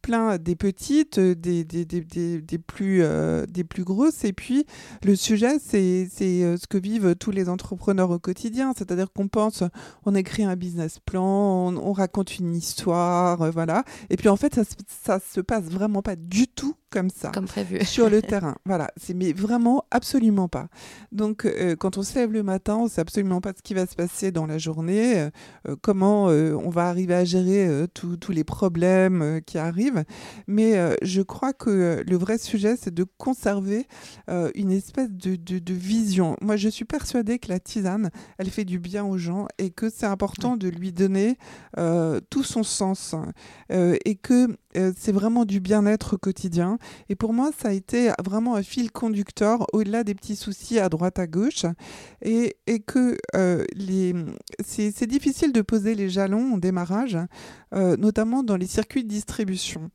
plein 0.00 0.38
des 0.38 0.56
petites, 0.56 1.20
des, 1.20 1.64
des, 1.64 1.84
des, 1.84 2.40
des, 2.40 2.58
plus, 2.58 3.02
des 3.48 3.64
plus 3.64 3.84
grosses. 3.84 4.24
Et 4.24 4.32
puis, 4.32 4.64
le 5.04 5.14
sujet, 5.14 5.58
c'est 5.58 6.08
c'est, 6.10 6.56
ce 6.56 6.66
que 6.66 6.78
vivent 6.78 7.14
tous 7.16 7.30
les 7.30 7.48
entrepreneurs 7.48 8.10
au 8.10 8.18
quotidien. 8.18 8.72
C'est-à-dire 8.76 9.12
qu'on 9.12 9.28
pense, 9.28 9.62
on 10.06 10.14
écrit 10.14 10.44
un 10.44 10.56
business 10.56 10.98
plan, 10.98 11.24
on, 11.24 11.76
on 11.76 11.92
raconte 11.92 12.38
une 12.38 12.54
histoire, 12.54 13.50
voilà. 13.52 13.84
Et 14.08 14.16
puis, 14.16 14.28
en 14.28 14.36
fait, 14.36 14.54
ça, 14.54 14.62
ça 15.04 15.18
se 15.20 15.40
passe 15.40 15.64
vraiment 15.64 16.00
pas 16.00 16.16
du 16.16 16.48
tout 16.48 16.74
comme 16.90 17.10
ça 17.10 17.30
comme 17.32 17.46
prévu 17.46 17.84
sur 17.84 18.08
le 18.10 18.22
terrain. 18.32 18.56
Voilà, 18.64 18.90
c'est 18.96 19.14
mais 19.14 19.32
vraiment 19.32 19.84
absolument 19.90 20.48
pas. 20.48 20.68
Donc 21.12 21.44
euh, 21.44 21.76
quand 21.76 21.98
on 21.98 22.02
se 22.02 22.14
lève 22.18 22.32
le 22.32 22.42
matin, 22.42 22.76
on 22.76 22.88
sait 22.88 23.00
absolument 23.00 23.40
pas 23.40 23.52
ce 23.56 23.62
qui 23.62 23.74
va 23.74 23.86
se 23.86 23.94
passer 23.94 24.30
dans 24.32 24.46
la 24.46 24.58
journée, 24.58 25.18
euh, 25.20 25.30
euh, 25.68 25.76
comment 25.80 26.28
euh, 26.30 26.54
on 26.54 26.70
va 26.70 26.88
arriver 26.88 27.14
à 27.14 27.24
gérer 27.24 27.66
euh, 27.66 27.86
tous 27.92 28.32
les 28.32 28.44
problèmes 28.44 29.22
euh, 29.22 29.40
qui 29.40 29.58
arrivent. 29.58 30.04
Mais 30.46 30.76
euh, 30.78 30.94
je 31.02 31.22
crois 31.22 31.52
que 31.52 31.70
euh, 31.70 32.02
le 32.06 32.16
vrai 32.16 32.38
sujet, 32.38 32.76
c'est 32.80 32.92
de 32.94 33.04
conserver 33.18 33.86
euh, 34.30 34.50
une 34.54 34.70
espèce 34.72 35.10
de, 35.10 35.36
de- 35.36 35.58
de 35.58 35.74
vision. 35.74 36.36
Moi, 36.40 36.56
je 36.56 36.68
suis 36.68 36.84
persuadée 36.84 37.38
que 37.38 37.48
la 37.48 37.60
tisane, 37.60 38.10
elle 38.38 38.50
fait 38.50 38.64
du 38.64 38.78
bien 38.78 39.04
aux 39.04 39.18
gens 39.18 39.46
et 39.58 39.70
que 39.70 39.90
c'est 39.90 40.06
important 40.06 40.56
de 40.56 40.68
lui 40.68 40.92
donner 40.92 41.36
euh, 41.78 42.20
tout 42.30 42.42
son 42.44 42.62
sens 42.62 43.14
euh, 43.72 43.96
et 44.04 44.14
que 44.14 44.48
euh, 44.76 44.92
c'est 44.96 45.12
vraiment 45.12 45.44
du 45.44 45.60
bien-être 45.60 46.16
quotidien 46.16 46.77
Et 47.08 47.14
pour 47.14 47.32
moi, 47.32 47.50
ça 47.56 47.68
a 47.68 47.72
été 47.72 48.10
vraiment 48.24 48.54
un 48.54 48.62
fil 48.62 48.90
conducteur 48.90 49.66
au-delà 49.72 50.04
des 50.04 50.14
petits 50.14 50.36
soucis 50.36 50.78
à 50.78 50.88
droite, 50.88 51.18
à 51.18 51.26
gauche. 51.26 51.64
Et, 52.22 52.56
et 52.66 52.80
que 52.80 53.16
euh, 53.34 53.64
les... 53.74 54.14
c'est 54.64 55.06
difficile 55.06 55.52
de 55.52 55.62
poser 55.62 55.94
les 55.94 56.08
jalons 56.08 56.54
au 56.54 56.58
démarrage, 56.58 57.18
euh, 57.74 57.96
notamment 57.96 58.42
dans 58.42 58.56
les 58.56 58.66
circuits 58.66 59.04
de 59.04 59.08
distribution. 59.08 59.90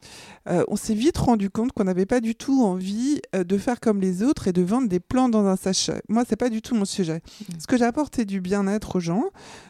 Euh, 0.49 0.63
on 0.67 0.75
s'est 0.75 0.93
vite 0.93 1.17
rendu 1.17 1.49
compte 1.49 1.71
qu'on 1.71 1.83
n'avait 1.83 2.05
pas 2.05 2.19
du 2.19 2.35
tout 2.35 2.63
envie 2.63 3.21
de 3.33 3.57
faire 3.57 3.79
comme 3.79 3.99
les 3.99 4.23
autres 4.23 4.47
et 4.47 4.53
de 4.53 4.61
vendre 4.61 4.87
des 4.87 4.99
plans 4.99 5.29
dans 5.29 5.45
un 5.45 5.55
sachet. 5.55 6.01
Moi, 6.09 6.23
c'est 6.27 6.35
pas 6.35 6.49
du 6.49 6.61
tout 6.61 6.75
mon 6.75 6.85
sujet. 6.85 7.21
Mmh. 7.23 7.53
Ce 7.59 7.67
que 7.67 7.77
j'apporte, 7.77 8.15
c'est 8.15 8.25
du 8.25 8.41
bien-être 8.41 8.97
aux 8.97 8.99
gens, 8.99 9.25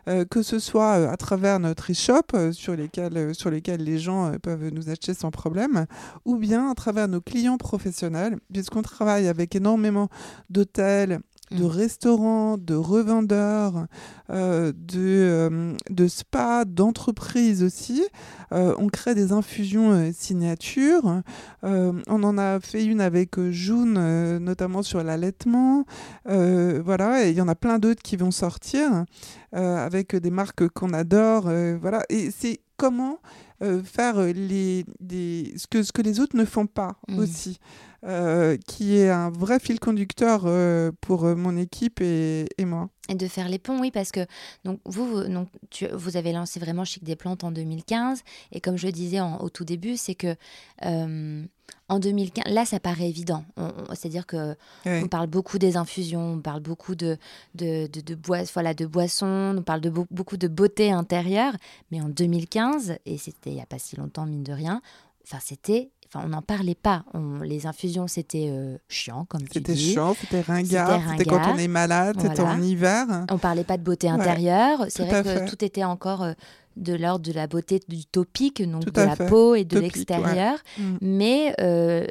que 0.05 0.41
ce 0.41 0.59
soit 0.59 0.93
à 0.93 1.17
travers 1.17 1.59
notre 1.59 1.91
e-shop 1.91 2.51
sur, 2.51 2.75
lesquels, 2.75 3.33
sur 3.33 3.49
lesquels 3.49 3.83
les 3.83 3.99
gens 3.99 4.33
peuvent 4.41 4.69
nous 4.69 4.89
acheter 4.89 5.13
sans 5.13 5.31
problème, 5.31 5.85
ou 6.25 6.35
bien 6.35 6.69
à 6.69 6.75
travers 6.75 7.02
nos 7.07 7.21
clients 7.21 7.57
professionnels, 7.57 8.37
puisqu'on 8.51 8.81
travaille 8.81 9.27
avec 9.27 9.55
énormément 9.55 10.09
d'hôtels, 10.49 11.19
de 11.53 11.63
mm. 11.63 11.67
restaurants, 11.67 12.57
de 12.57 12.75
revendeurs, 12.75 13.87
euh, 14.29 14.71
de, 14.75 14.99
euh, 14.99 15.73
de 15.89 16.07
spas, 16.07 16.65
d'entreprises 16.65 17.63
aussi. 17.63 18.03
Euh, 18.51 18.75
on 18.77 18.87
crée 18.87 19.15
des 19.15 19.31
infusions 19.31 20.11
signatures. 20.13 21.21
on 21.63 22.23
en 22.23 22.37
a 22.37 22.59
fait 22.59 22.85
une 22.85 23.01
avec 23.01 23.39
June, 23.49 24.37
notamment 24.39 24.83
sur 24.83 25.03
l'allaitement. 25.03 25.85
voilà, 26.25 27.25
et 27.25 27.31
il 27.31 27.35
y 27.35 27.41
en 27.41 27.47
a 27.47 27.55
plein 27.55 27.79
d'autres 27.79 28.01
qui 28.01 28.15
vont 28.15 28.31
sortir 28.31 29.05
avec 29.51 30.15
des 30.15 30.31
marques 30.31 30.67
qu'on 30.69 30.93
adore. 30.93 31.49
voilà, 31.79 32.03
et 32.09 32.31
c'est 32.31 32.59
comment 32.77 33.19
faire 33.83 34.19
les, 34.21 34.85
ce, 35.57 35.67
que, 35.67 35.83
ce 35.83 35.91
que 35.91 36.01
les 36.01 36.19
autres 36.19 36.35
ne 36.35 36.45
font 36.45 36.67
pas 36.67 36.97
mm. 37.07 37.19
aussi. 37.19 37.59
Euh, 38.05 38.57
qui 38.67 38.97
est 38.97 39.09
un 39.09 39.29
vrai 39.29 39.61
fil 39.61 39.79
conducteur 39.79 40.41
euh, 40.43 40.91
pour 40.99 41.23
euh, 41.23 41.35
mon 41.35 41.55
équipe 41.55 42.01
et, 42.01 42.47
et, 42.57 42.65
moi. 42.65 42.89
Et 43.07 43.15
de 43.15 43.27
faire 43.29 43.47
les 43.47 43.59
ponts, 43.59 43.79
oui, 43.79 43.91
parce 43.91 44.11
que 44.11 44.25
donc, 44.65 44.81
vous, 44.83 45.07
vous, 45.07 45.23
donc, 45.23 45.47
tu, 45.69 45.87
vous 45.87 46.17
avez 46.17 46.33
lancé 46.33 46.59
vraiment 46.59 46.83
Chic 46.83 47.05
des 47.05 47.15
Plantes 47.15 47.45
en 47.45 47.51
2015. 47.51 48.23
Et 48.51 48.59
comme 48.59 48.75
je 48.75 48.87
le 48.87 48.91
disais 48.91 49.21
au 49.21 49.49
tout 49.49 49.63
début, 49.63 49.95
c'est 49.95 50.15
que 50.15 50.35
en 50.81 51.99
2015, 51.99 52.53
là, 52.53 52.65
ça 52.65 52.81
paraît 52.81 53.07
évident. 53.07 53.45
C'est-à-dire 53.93 54.25
que 54.25 54.55
on 54.85 55.07
parle 55.07 55.27
beaucoup 55.27 55.57
des 55.57 55.77
infusions, 55.77 56.33
on 56.33 56.41
parle 56.41 56.59
beaucoup 56.59 56.95
de, 56.95 57.17
de, 57.55 57.87
de, 57.87 58.01
de, 58.01 58.17
voilà, 58.53 58.73
de 58.73 58.85
boissons, 58.85 59.55
on 59.57 59.61
parle 59.61 59.79
de 59.79 59.89
beaucoup 59.89 60.35
de 60.37 60.49
beauté 60.49 60.91
intérieure. 60.91 61.53
Mais 61.91 62.01
en 62.01 62.09
2015, 62.09 62.97
et 63.05 63.17
c'était 63.17 63.51
il 63.51 63.55
n'y 63.55 63.61
a 63.61 63.65
pas 63.65 63.79
si 63.79 63.95
longtemps, 63.95 64.25
mine 64.25 64.43
de 64.43 64.53
rien, 64.53 64.81
enfin, 65.23 65.37
c'était 65.41 65.89
on 66.15 66.27
n'en 66.27 66.41
parlait 66.41 66.75
pas. 66.75 67.03
les 67.43 67.65
infusions, 67.65 68.07
c'était 68.07 68.49
euh, 68.49 68.77
chiant, 68.87 69.25
comme 69.25 69.41
tu 69.41 69.59
dis. 69.59 69.75
C'était 69.75 69.75
chiant, 69.75 70.15
c'était 70.19 70.41
ringard. 70.41 71.01
C'était 71.11 71.25
quand 71.25 71.53
on 71.53 71.57
est 71.57 71.67
malade, 71.67 72.17
c'était 72.19 72.41
en 72.41 72.61
hiver. 72.61 73.25
On 73.29 73.37
parlait 73.37 73.63
pas 73.63 73.77
de 73.77 73.83
beauté 73.83 74.09
intérieure. 74.09 74.85
C'est 74.89 75.05
vrai 75.05 75.23
que 75.23 75.49
tout 75.49 75.63
était 75.63 75.83
encore 75.83 76.23
euh, 76.23 76.33
de 76.75 76.93
l'ordre 76.93 77.25
de 77.25 77.33
la 77.33 77.47
beauté 77.47 77.81
du 77.87 78.05
topique, 78.05 78.61
donc 78.67 78.85
de 78.85 79.01
la 79.01 79.15
peau 79.15 79.55
et 79.55 79.63
de 79.63 79.79
l'extérieur. 79.79 80.57
Mm. 80.77 80.97
Mais 81.01 81.55
euh, 81.61 82.07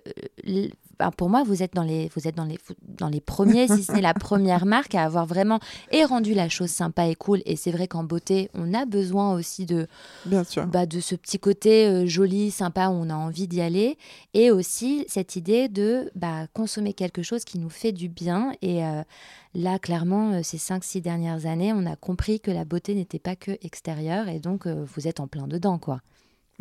pour 1.11 1.29
moi, 1.29 1.43
vous 1.43 1.63
êtes 1.63 1.75
dans 1.75 1.83
les, 1.83 2.11
vous 2.15 2.29
êtes 2.29 2.37
dans 2.37 2.45
les, 2.45 2.59
dans 2.87 3.09
les 3.09 3.21
premiers, 3.21 3.67
si 3.67 3.83
ce 3.83 3.93
n'est 3.93 4.01
la 4.01 4.15
première 4.29 4.67
marque 4.67 4.95
à 4.95 5.03
avoir 5.03 5.27
vraiment 5.27 5.59
et 5.91 6.05
rendu 6.05 6.35
la 6.35 6.49
chose 6.49 6.71
sympa 6.71 7.07
et 7.07 7.15
cool. 7.15 7.43
Et 7.45 7.57
c'est 7.57 7.73
vrai 7.73 7.89
qu'en 7.89 8.05
beauté, 8.05 8.51
on 8.55 8.73
a 8.75 8.85
besoin 8.85 9.35
aussi 9.35 9.67
de, 9.67 9.89
Bien 10.27 10.45
sûr. 10.45 10.67
Bah, 10.67 10.87
de 10.87 11.01
ce 11.01 11.15
petit 11.15 11.39
côté 11.39 11.87
euh, 11.87 12.07
joli, 12.07 12.51
sympa, 12.51 12.89
où 12.89 12.93
on 12.93 13.11
a 13.11 13.15
envie 13.15 13.49
d'y 13.49 13.61
aller. 13.61 13.99
Et 14.35 14.51
aussi 14.51 15.05
cette 15.09 15.37
idée 15.37 15.69
de 15.69 16.11
bah, 16.15 16.47
consommer 16.53 16.93
quelque 16.93 17.23
chose 17.23 17.45
qui 17.45 17.59
nous 17.59 17.71
fait 17.71 17.93
du 17.93 18.09
bien. 18.09 18.53
Et 18.63 18.85
euh, 18.85 19.03
là, 19.55 19.79
clairement, 19.79 20.33
euh, 20.33 20.41
ces 20.43 20.59
5-6 20.59 21.01
dernières 21.01 21.47
années, 21.47 21.73
on 21.73 21.87
a 21.87 21.97
compris 21.97 22.41
que 22.41 22.51
la 22.51 22.65
beauté 22.65 22.95
n'était 22.95 23.19
pas 23.19 23.37
que 23.37 23.53
extérieure. 23.63 24.29
Et 24.29 24.39
donc, 24.39 24.67
vous 24.67 25.09
êtes 25.09 25.21
en 25.21 25.27
plein 25.27 25.47
dedans, 25.47 25.79
quoi. 25.79 26.01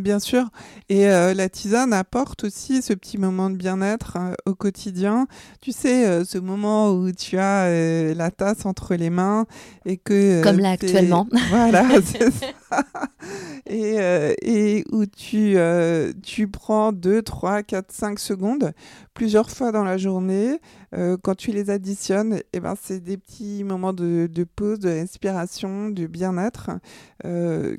Bien 0.01 0.19
sûr. 0.19 0.49
Et 0.89 1.07
euh, 1.07 1.33
la 1.33 1.47
tisane 1.47 1.93
apporte 1.93 2.43
aussi 2.43 2.81
ce 2.81 2.93
petit 2.93 3.17
moment 3.17 3.49
de 3.49 3.55
bien-être 3.55 4.17
euh, 4.19 4.33
au 4.45 4.55
quotidien. 4.55 5.27
Tu 5.61 5.71
sais, 5.71 6.07
euh, 6.07 6.25
ce 6.25 6.39
moment 6.39 6.91
où 6.91 7.11
tu 7.11 7.37
as 7.37 7.69
la 8.13 8.31
tasse 8.31 8.65
entre 8.65 8.95
les 8.95 9.09
mains 9.09 9.45
et 9.85 9.97
que... 9.97 10.41
Comme 10.43 10.59
là 10.59 10.71
actuellement. 10.71 11.27
Voilà, 11.49 11.85
c'est 12.05 12.31
ça. 12.31 12.47
Et, 13.67 13.97
et, 14.41 14.83
où 14.91 15.05
tu, 15.05 15.55
tu 16.23 16.47
prends 16.47 16.91
2, 16.91 17.21
3, 17.21 17.63
4, 17.63 17.91
5 17.91 18.19
secondes 18.19 18.73
plusieurs 19.13 19.49
fois 19.49 19.71
dans 19.71 19.83
la 19.83 19.97
journée. 19.97 20.59
quand 21.21 21.35
tu 21.35 21.51
les 21.51 21.69
additionnes, 21.69 22.33
et 22.33 22.45
eh 22.53 22.59
ben, 22.59 22.73
c'est 22.81 22.99
des 22.99 23.17
petits 23.17 23.63
moments 23.63 23.93
de, 23.93 24.27
de 24.29 24.43
pause, 24.43 24.79
de 24.79 24.89
respiration, 24.89 25.89
de 25.89 26.07
bien-être 26.07 26.71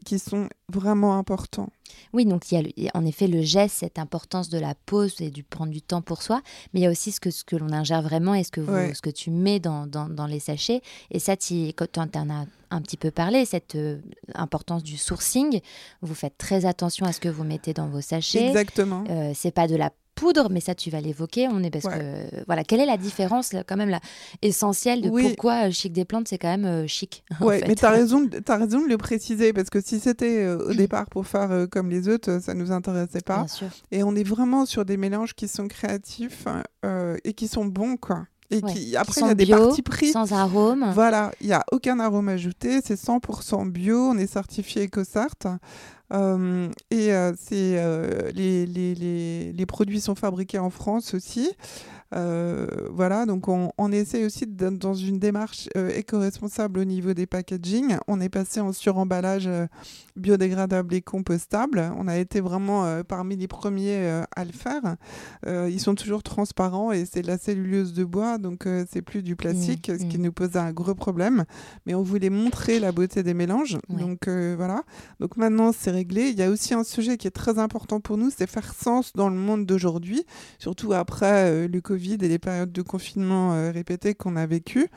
qui 0.04 0.18
sont 0.18 0.48
vraiment 0.72 1.18
importants. 1.18 1.68
Oui, 2.12 2.26
donc 2.26 2.50
il 2.52 2.72
y 2.76 2.88
a 2.88 2.90
en 2.94 3.04
effet 3.06 3.26
le 3.26 3.42
geste, 3.42 3.76
cette 3.78 3.98
importance 3.98 4.48
de 4.48 4.58
la 4.58 4.74
pause 4.74 5.20
et 5.20 5.30
du 5.30 5.42
prendre 5.42 5.72
du 5.72 5.82
temps 5.82 6.02
pour 6.02 6.22
soi, 6.22 6.42
mais 6.72 6.80
il 6.80 6.82
y 6.82 6.86
a 6.86 6.90
aussi 6.90 7.12
ce 7.12 7.20
que, 7.20 7.30
ce 7.30 7.44
que 7.44 7.56
l'on 7.56 7.72
ingère 7.72 8.02
vraiment 8.02 8.34
et 8.34 8.44
ce 8.44 8.50
que, 8.50 8.60
vous, 8.60 8.94
ce 8.94 9.00
que 9.00 9.10
tu 9.10 9.30
mets 9.30 9.60
dans, 9.60 9.86
dans, 9.86 10.08
dans 10.08 10.26
les 10.26 10.40
sachets. 10.40 10.82
Et 11.10 11.18
ça, 11.18 11.36
quand 11.36 11.86
tu 11.92 12.00
en 12.18 12.30
as 12.30 12.46
un 12.72 12.80
petit 12.80 12.96
peu 12.96 13.10
parlé, 13.10 13.44
cette 13.44 13.74
euh, 13.74 13.98
importance 14.34 14.82
du 14.82 14.96
sourcing, 14.96 15.60
vous 16.00 16.14
faites 16.14 16.36
très 16.38 16.64
attention 16.64 17.06
à 17.06 17.12
ce 17.12 17.20
que 17.20 17.28
vous 17.28 17.44
mettez 17.44 17.72
dans 17.74 17.88
vos 17.88 18.00
sachets. 18.00 18.48
Exactement. 18.48 19.04
Euh, 19.08 19.32
c'est 19.34 19.50
pas 19.50 19.68
de 19.68 19.76
la 19.76 19.90
poudre, 20.14 20.48
mais 20.50 20.60
ça 20.60 20.74
tu 20.74 20.90
vas 20.90 21.00
l'évoquer. 21.00 21.48
On 21.48 21.62
est 21.62 21.70
parce 21.70 21.84
que 21.84 22.44
voilà, 22.46 22.64
quelle 22.64 22.80
est 22.80 22.86
la 22.86 22.96
différence 22.96 23.50
quand 23.66 23.76
même 23.76 23.88
la 23.88 24.00
essentielle 24.42 25.02
de 25.02 25.10
pourquoi 25.10 25.68
euh, 25.68 25.70
chic 25.70 25.92
des 25.92 26.04
plantes 26.04 26.28
c'est 26.28 26.38
quand 26.38 26.48
même 26.48 26.64
euh, 26.64 26.86
chic. 26.86 27.24
Oui, 27.40 27.56
mais 27.66 27.74
tu 27.74 27.84
as 27.84 27.90
raison, 28.00 28.28
as 28.46 28.56
raison 28.56 28.82
de 28.82 28.88
le 28.88 28.98
préciser 28.98 29.52
parce 29.52 29.70
que 29.70 29.80
si 29.80 30.00
c'était 30.00 30.44
euh, 30.44 30.70
au 30.70 30.74
départ 30.74 31.06
pour 31.06 31.26
faire 31.26 31.66
comme 31.70 31.90
les 31.90 32.08
autres, 32.08 32.40
ça 32.40 32.54
nous 32.54 32.72
intéressait 32.72 33.20
pas. 33.20 33.46
Et 33.90 34.02
on 34.02 34.14
est 34.14 34.24
vraiment 34.24 34.66
sur 34.66 34.84
des 34.84 34.96
mélanges 34.96 35.34
qui 35.34 35.48
sont 35.48 35.68
créatifs 35.68 36.46
et 37.24 37.32
qui 37.32 37.48
sont 37.48 37.64
bons 37.64 37.96
quoi. 37.96 38.26
Et 38.52 38.62
qui, 38.62 38.96
après, 38.96 39.20
il 39.22 39.26
y 39.26 39.30
a 39.30 39.34
des 39.34 39.46
parties 39.46 39.82
pris. 39.82 40.12
Sans 40.12 40.32
arôme. 40.32 40.90
Voilà, 40.94 41.32
il 41.40 41.46
n'y 41.46 41.52
a 41.52 41.64
aucun 41.72 41.98
arôme 42.00 42.28
ajouté. 42.28 42.80
C'est 42.84 43.00
100% 43.00 43.70
bio. 43.70 43.98
On 43.98 44.18
est 44.18 44.26
certifié 44.26 44.86
EcoCert. 44.86 45.58
Euh, 46.12 46.68
et 46.90 47.12
euh, 47.12 47.32
c'est, 47.38 47.76
euh, 47.78 48.30
les, 48.34 48.66
les, 48.66 48.94
les, 48.94 49.52
les, 49.52 49.66
produits 49.66 50.00
sont 50.00 50.14
fabriqués 50.14 50.58
en 50.58 50.68
France 50.68 51.14
aussi. 51.14 51.50
Euh, 52.14 52.66
voilà, 52.90 53.26
donc 53.26 53.48
on, 53.48 53.72
on, 53.78 53.90
essaie 53.90 54.24
aussi 54.24 54.46
dans 54.46 54.94
une 54.94 55.18
démarche 55.18 55.68
euh, 55.76 55.90
éco-responsable 55.90 56.80
au 56.80 56.84
niveau 56.84 57.14
des 57.14 57.26
packaging. 57.26 57.96
On 58.06 58.20
est 58.20 58.28
passé 58.28 58.60
en 58.60 58.72
suremballage 58.72 59.46
euh, 59.46 59.66
biodégradable 60.16 60.94
et 60.94 61.00
compostable. 61.00 61.90
On 61.96 62.08
a 62.08 62.18
été 62.18 62.40
vraiment 62.40 63.02
parmi 63.04 63.36
les 63.36 63.48
premiers 63.48 64.22
à 64.36 64.44
le 64.44 64.52
faire. 64.52 64.96
ils 65.46 65.80
sont 65.80 65.94
toujours 65.94 66.22
transparents 66.22 66.92
et 66.92 67.04
c'est 67.06 67.22
de 67.22 67.26
la 67.26 67.38
celluleuse 67.38 67.94
de 67.94 68.04
bois, 68.04 68.38
donc 68.38 68.66
c'est 68.90 69.02
plus 69.02 69.22
du 69.22 69.36
plastique, 69.36 69.88
mmh, 69.88 69.98
ce 69.98 70.04
qui 70.04 70.18
mmh. 70.18 70.22
nous 70.22 70.32
pose 70.32 70.56
un 70.56 70.72
gros 70.72 70.94
problème. 70.94 71.44
Mais 71.86 71.94
on 71.94 72.02
voulait 72.02 72.30
montrer 72.30 72.78
la 72.78 72.92
beauté 72.92 73.22
des 73.22 73.34
mélanges. 73.34 73.78
Donc 73.88 74.28
voilà. 74.28 74.82
Donc 75.20 75.36
maintenant 75.36 75.72
c'est 75.72 75.90
réglé. 75.90 76.28
Il 76.28 76.38
y 76.38 76.42
a 76.42 76.50
aussi 76.50 76.74
un 76.74 76.84
sujet 76.84 77.16
qui 77.16 77.26
est 77.26 77.32
très 77.32 77.58
important 77.58 78.00
pour 78.00 78.18
nous, 78.18 78.30
c'est 78.30 78.46
faire 78.46 78.74
sens 78.74 79.12
dans 79.14 79.30
le 79.30 79.36
monde 79.36 79.64
d'aujourd'hui, 79.64 80.24
surtout 80.58 80.92
après 80.92 81.68
le 81.68 81.80
Covid 81.80 82.01
et 82.10 82.28
les 82.28 82.38
périodes 82.38 82.72
de 82.72 82.82
confinement 82.82 83.54
euh, 83.54 83.70
répétées 83.70 84.14
qu'on 84.14 84.36
a 84.36 84.46
vécues. 84.46 84.88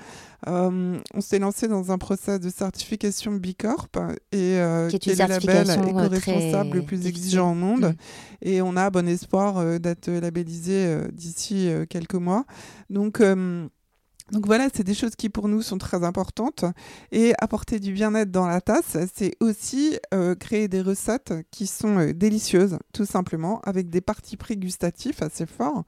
Euh, 0.47 0.97
on 1.13 1.21
s'est 1.21 1.39
lancé 1.39 1.67
dans 1.67 1.91
un 1.91 1.97
process 1.97 2.39
de 2.39 2.49
certification 2.49 3.31
Bicorp 3.33 3.89
et 4.31 4.57
euh, 4.59 4.89
qui 4.89 5.09
est, 5.11 5.21
le 5.21 5.27
label 5.27 5.89
éco-responsable 5.89 6.77
le 6.77 6.81
plus 6.83 7.07
exigeant 7.07 7.51
au 7.51 7.55
monde. 7.55 7.95
Mm. 8.41 8.47
Et 8.47 8.61
on 8.61 8.75
a 8.75 8.89
bon 8.89 9.07
espoir 9.07 9.79
d'être 9.79 10.09
labellisé 10.09 10.99
d'ici 11.11 11.69
quelques 11.89 12.15
mois. 12.15 12.45
Donc 12.89 13.21
donc 14.31 14.47
voilà, 14.47 14.69
c'est 14.73 14.83
des 14.83 14.95
choses 14.95 15.15
qui 15.15 15.29
pour 15.29 15.47
nous 15.47 15.61
sont 15.61 15.77
très 15.77 16.03
importantes. 16.03 16.65
Et 17.11 17.33
apporter 17.37 17.79
du 17.79 17.93
bien-être 17.93 18.31
dans 18.31 18.47
la 18.47 18.59
tasse, 18.59 18.97
c'est 19.13 19.35
aussi 19.39 19.99
euh, 20.15 20.33
créer 20.33 20.67
des 20.67 20.81
recettes 20.81 21.31
qui 21.51 21.67
sont 21.67 21.99
euh, 21.99 22.11
délicieuses, 22.11 22.79
tout 22.91 23.05
simplement, 23.05 23.61
avec 23.61 23.91
des 23.91 24.01
parties 24.01 24.35
pris 24.35 24.57
gustatifs 24.57 25.21
assez 25.21 25.45
forts. 25.45 25.83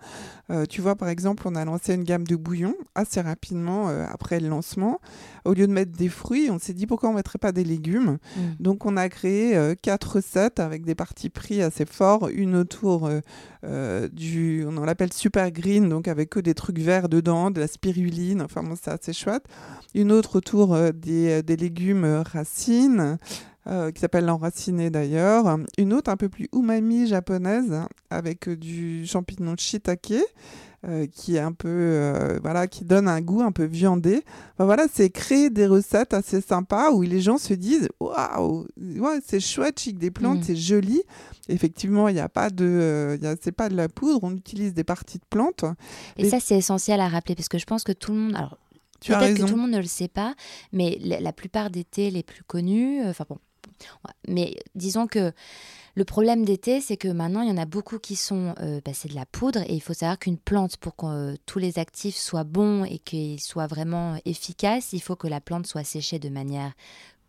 Euh, 0.51 0.65
tu 0.65 0.81
vois, 0.81 0.95
par 0.95 1.09
exemple, 1.09 1.47
on 1.47 1.55
a 1.55 1.65
lancé 1.65 1.95
une 1.95 2.03
gamme 2.03 2.25
de 2.25 2.35
bouillons 2.35 2.75
assez 2.93 3.21
rapidement 3.21 3.87
après 3.87 4.39
le 4.39 4.49
lancement. 4.49 4.99
Au 5.43 5.53
lieu 5.53 5.65
de 5.65 5.71
mettre 5.71 5.93
des 5.93 6.09
fruits, 6.09 6.51
on 6.51 6.59
s'est 6.59 6.73
dit 6.73 6.85
pourquoi 6.85 7.09
on 7.09 7.13
ne 7.13 7.17
mettrait 7.17 7.39
pas 7.39 7.51
des 7.51 7.63
légumes? 7.63 8.17
Mm. 8.35 8.41
Donc 8.59 8.85
on 8.85 8.97
a 8.97 9.09
créé 9.09 9.75
quatre 9.81 10.17
recettes 10.17 10.59
avec 10.59 10.85
des 10.85 10.95
parties 10.95 11.29
pris 11.29 11.61
assez 11.61 11.85
forts, 11.85 12.29
une 12.29 12.55
autour 12.55 13.09
du, 14.11 14.65
on 14.65 14.83
l'appelle 14.83 15.13
super 15.13 15.51
green, 15.51 15.89
donc 15.89 16.07
avec 16.07 16.29
que 16.29 16.39
des 16.39 16.53
trucs 16.53 16.79
verts 16.79 17.09
dedans, 17.09 17.51
de 17.51 17.59
la 17.59 17.67
Enfin, 18.41 18.63
bon, 18.63 18.75
c'est 18.81 18.91
assez 18.91 19.13
chouette. 19.13 19.45
Une 19.93 20.11
autre 20.11 20.37
autour 20.37 20.73
euh, 20.73 20.91
des, 20.91 21.39
euh, 21.39 21.41
des, 21.41 21.55
légumes 21.55 22.03
euh, 22.03 22.21
racines. 22.21 23.17
Euh, 23.67 23.91
qui 23.91 23.99
s'appelle 23.99 24.25
l'enraciné 24.25 24.89
d'ailleurs. 24.89 25.57
Une 25.77 25.93
autre 25.93 26.09
un 26.09 26.17
peu 26.17 26.29
plus 26.29 26.47
umami 26.53 27.07
japonaise 27.07 27.81
avec 28.09 28.49
du 28.49 29.05
champignon 29.05 29.55
shiitake. 29.57 30.13
Euh, 30.87 31.07
qui 31.07 31.35
est 31.35 31.39
un 31.39 31.53
peu 31.53 31.67
euh, 31.67 32.39
voilà 32.43 32.67
qui 32.67 32.85
donne 32.85 33.07
un 33.07 33.19
goût 33.19 33.41
un 33.41 33.51
peu 33.51 33.63
viandé 33.63 34.23
voilà 34.59 34.85
c'est 34.93 35.09
créer 35.09 35.49
des 35.49 35.65
recettes 35.65 36.13
assez 36.13 36.39
sympas 36.39 36.91
où 36.91 37.01
les 37.01 37.19
gens 37.19 37.39
se 37.39 37.55
disent 37.55 37.89
waouh 37.99 38.67
ouais, 38.77 39.19
c'est 39.25 39.39
chouette 39.39 39.79
chic 39.79 39.97
des 39.97 40.11
plantes 40.11 40.41
mm. 40.41 40.43
c'est 40.43 40.55
joli 40.55 41.01
effectivement 41.49 42.09
il 42.09 42.13
n'y 42.13 42.19
a 42.19 42.29
pas 42.29 42.51
de 42.51 43.19
c'est 43.41 43.51
pas 43.51 43.69
de 43.69 43.75
la 43.75 43.89
poudre 43.89 44.19
on 44.21 44.35
utilise 44.35 44.75
des 44.75 44.83
parties 44.83 45.17
de 45.17 45.25
plantes 45.27 45.65
et, 46.15 46.29
ça 46.29 46.39
c'est 46.39 46.57
essentiel 46.57 47.01
à 47.01 47.07
rappeler 47.07 47.33
parce 47.33 47.49
que 47.49 47.57
je 47.57 47.65
pense 47.65 47.83
que 47.83 47.91
tout 47.91 48.11
le 48.11 48.19
monde 48.19 48.35
alors 48.35 48.59
Peut-être 49.05 49.35
que 49.35 49.41
tout 49.41 49.55
le 49.55 49.61
monde 49.61 49.71
ne 49.71 49.77
le 49.77 49.83
sait 49.83 50.07
pas, 50.07 50.33
mais 50.71 50.97
la, 50.99 51.31
plupart 51.31 51.69
des 51.69 51.83
thés 51.83 52.09
les 52.09 52.23
plus 52.23 52.43
connus, 52.43 53.03
enfin 53.05 53.25
bon, 53.29 53.37
mais 54.27 54.55
disons 54.75 55.07
que 55.07 55.31
le 55.97 56.05
problème 56.05 56.45
thés, 56.45 56.79
c'est 56.79 56.95
que 56.95 57.07
maintenant, 57.07 57.41
il 57.41 57.49
y 57.49 57.51
en 57.51 57.57
a 57.57 57.65
beaucoup 57.65 57.97
qui 57.97 58.15
sont 58.15 58.53
euh, 58.61 58.79
bah, 58.85 58.91
c'est 58.93 59.09
de 59.09 59.15
la 59.15 59.25
poudre 59.25 59.61
et 59.61 59.73
il 59.73 59.81
faut 59.81 59.95
savoir 59.95 60.19
qu'une 60.19 60.37
plante, 60.37 60.77
pour 60.77 60.95
que 60.95 61.05
euh, 61.07 61.35
tous 61.47 61.57
les 61.57 61.79
actifs 61.79 62.15
soient 62.15 62.43
bons 62.43 62.83
et 62.83 62.99
qu'ils 62.99 63.39
soient 63.39 63.65
vraiment 63.65 64.15
efficaces, 64.23 64.93
il 64.93 65.01
faut 65.01 65.15
que 65.15 65.27
la 65.27 65.41
plante 65.41 65.65
soit 65.65 65.83
séchée 65.83 66.19
de 66.19 66.29
manière 66.29 66.73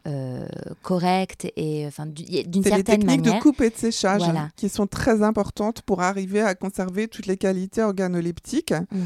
euh, 0.06 0.46
correcte 0.82 1.50
et 1.56 1.86
enfin 1.86 2.04
d'une 2.04 2.62
certaine 2.62 3.04
manière. 3.04 3.22
techniques 3.22 3.22
de 3.22 3.40
coupe 3.40 3.62
et 3.62 3.70
de 3.70 3.76
séchage 3.76 4.22
qui 4.56 4.68
sont 4.68 4.86
très 4.86 5.22
importantes 5.22 5.80
pour 5.80 6.02
arriver 6.02 6.42
à 6.42 6.54
conserver 6.54 7.08
toutes 7.08 7.26
les 7.26 7.38
qualités 7.38 7.82
organoleptiques. 7.82 8.72
Mm. 8.72 9.04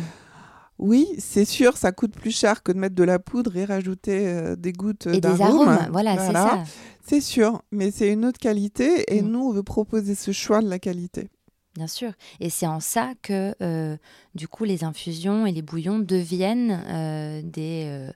Oui, 0.83 1.07
c'est 1.19 1.45
sûr, 1.45 1.77
ça 1.77 1.93
coûte 1.93 2.11
plus 2.11 2.37
cher 2.37 2.65
que 2.65 2.73
de 2.73 2.77
mettre 2.77 2.97
de 2.97 3.05
la 3.05 3.21
poudre 3.21 3.57
et 3.57 3.65
rajouter 3.65 4.27
euh, 4.27 4.57
des 4.57 4.73
gouttes 4.73 5.07
et 5.07 5.21
des 5.21 5.41
arômes. 5.41 5.79
Voilà, 5.93 6.19
c'est 6.19 6.33
ça. 6.33 6.65
C'est 7.07 7.21
sûr, 7.21 7.63
mais 7.71 7.93
c'est 7.93 8.13
une 8.13 8.25
autre 8.25 8.41
qualité 8.41 9.17
et 9.17 9.23
mm. 9.23 9.29
nous, 9.29 9.39
on 9.39 9.53
veut 9.53 9.63
proposer 9.63 10.17
ce 10.17 10.33
choix 10.33 10.61
de 10.61 10.69
la 10.69 10.81
qualité. 10.81 11.29
Bien 11.77 11.87
sûr. 11.87 12.11
Et 12.41 12.51
c'est 12.51 12.67
en 12.67 12.81
ça 12.81 13.13
que, 13.23 13.55
euh, 13.63 13.97
du 14.35 14.49
coup, 14.49 14.65
les 14.65 14.83
infusions 14.83 15.47
et 15.47 15.53
les 15.53 15.63
bouillons 15.63 16.01
deviennent 16.01 16.83
euh, 16.89 17.43
des, 17.45 18.09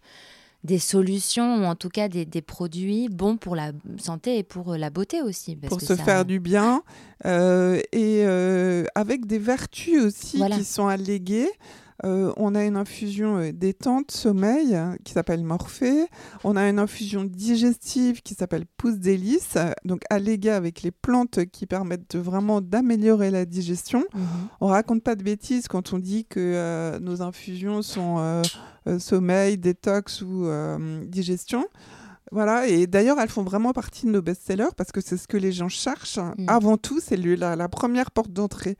des 0.64 0.80
solutions, 0.80 1.62
ou 1.62 1.66
en 1.66 1.76
tout 1.76 1.88
cas 1.88 2.08
des, 2.08 2.42
produits 2.42 3.08
bons 3.08 3.37
pour 3.37 3.54
la 3.54 3.70
santé 3.96 4.38
et 4.38 4.42
pour 4.42 4.75
la 4.75 4.90
beauté 4.90 5.23
aussi. 5.23 5.54
pour 5.54 5.80
se 5.80 5.94
faire 5.94 6.25
du 6.25 6.40
bien 6.40 6.82
et 7.25 8.25
avec 8.96 9.26
des 9.26 9.38
vertus 9.38 10.02
aussi 10.02 10.42
qui 10.50 10.64
sont 10.64 10.88
alléguées. 10.88 11.52
Euh, 12.04 12.32
on 12.36 12.54
a 12.54 12.64
une 12.64 12.76
infusion 12.76 13.38
euh, 13.38 13.52
détente, 13.52 14.10
sommeil, 14.10 14.74
hein, 14.74 14.96
qui 15.04 15.12
s'appelle 15.12 15.42
Morphée. 15.42 16.06
On 16.44 16.56
a 16.56 16.68
une 16.68 16.78
infusion 16.78 17.24
digestive 17.24 18.22
qui 18.22 18.34
s'appelle 18.34 18.66
Pousse 18.76 18.98
délice, 18.98 19.56
donc 19.84 20.02
alléguée 20.10 20.50
avec 20.50 20.82
les 20.82 20.90
plantes 20.90 21.44
qui 21.46 21.66
permettent 21.66 22.16
vraiment 22.16 22.60
d'améliorer 22.60 23.30
la 23.30 23.44
digestion. 23.44 24.04
On 24.14 24.18
mhm. 24.18 24.26
On 24.60 24.66
raconte 24.68 25.02
pas 25.02 25.14
de 25.14 25.22
bêtises 25.22 25.68
quand 25.68 25.92
on 25.92 25.98
dit 25.98 26.24
que 26.24 26.40
euh, 26.40 26.98
nos 26.98 27.22
infusions 27.22 27.82
sont 27.82 28.42
sommeil, 28.98 29.58
détox 29.58 30.22
ou 30.22 30.48
digestion. 31.06 31.66
Voilà, 32.33 32.66
et 32.66 32.87
d'ailleurs, 32.87 33.21
elles 33.21 33.28
font 33.28 33.45
vraiment 33.45 33.73
partie 33.73 34.06
de 34.06 34.11
nos 34.11 34.23
best-sellers 34.23 34.75
parce 34.76 34.90
que 34.90 35.00
c'est 35.00 35.16
ce 35.16 35.28
que 35.28 35.37
les 35.37 35.52
gens 35.52 35.68
cherchent. 35.68 36.18
Mm. 36.18 36.49
Avant 36.49 36.76
tout, 36.76 37.00
c'est 37.00 37.16
la, 37.16 37.54
la, 37.54 37.68
première 37.68 38.11
porte 38.11 38.33
d'entrée 38.33 38.76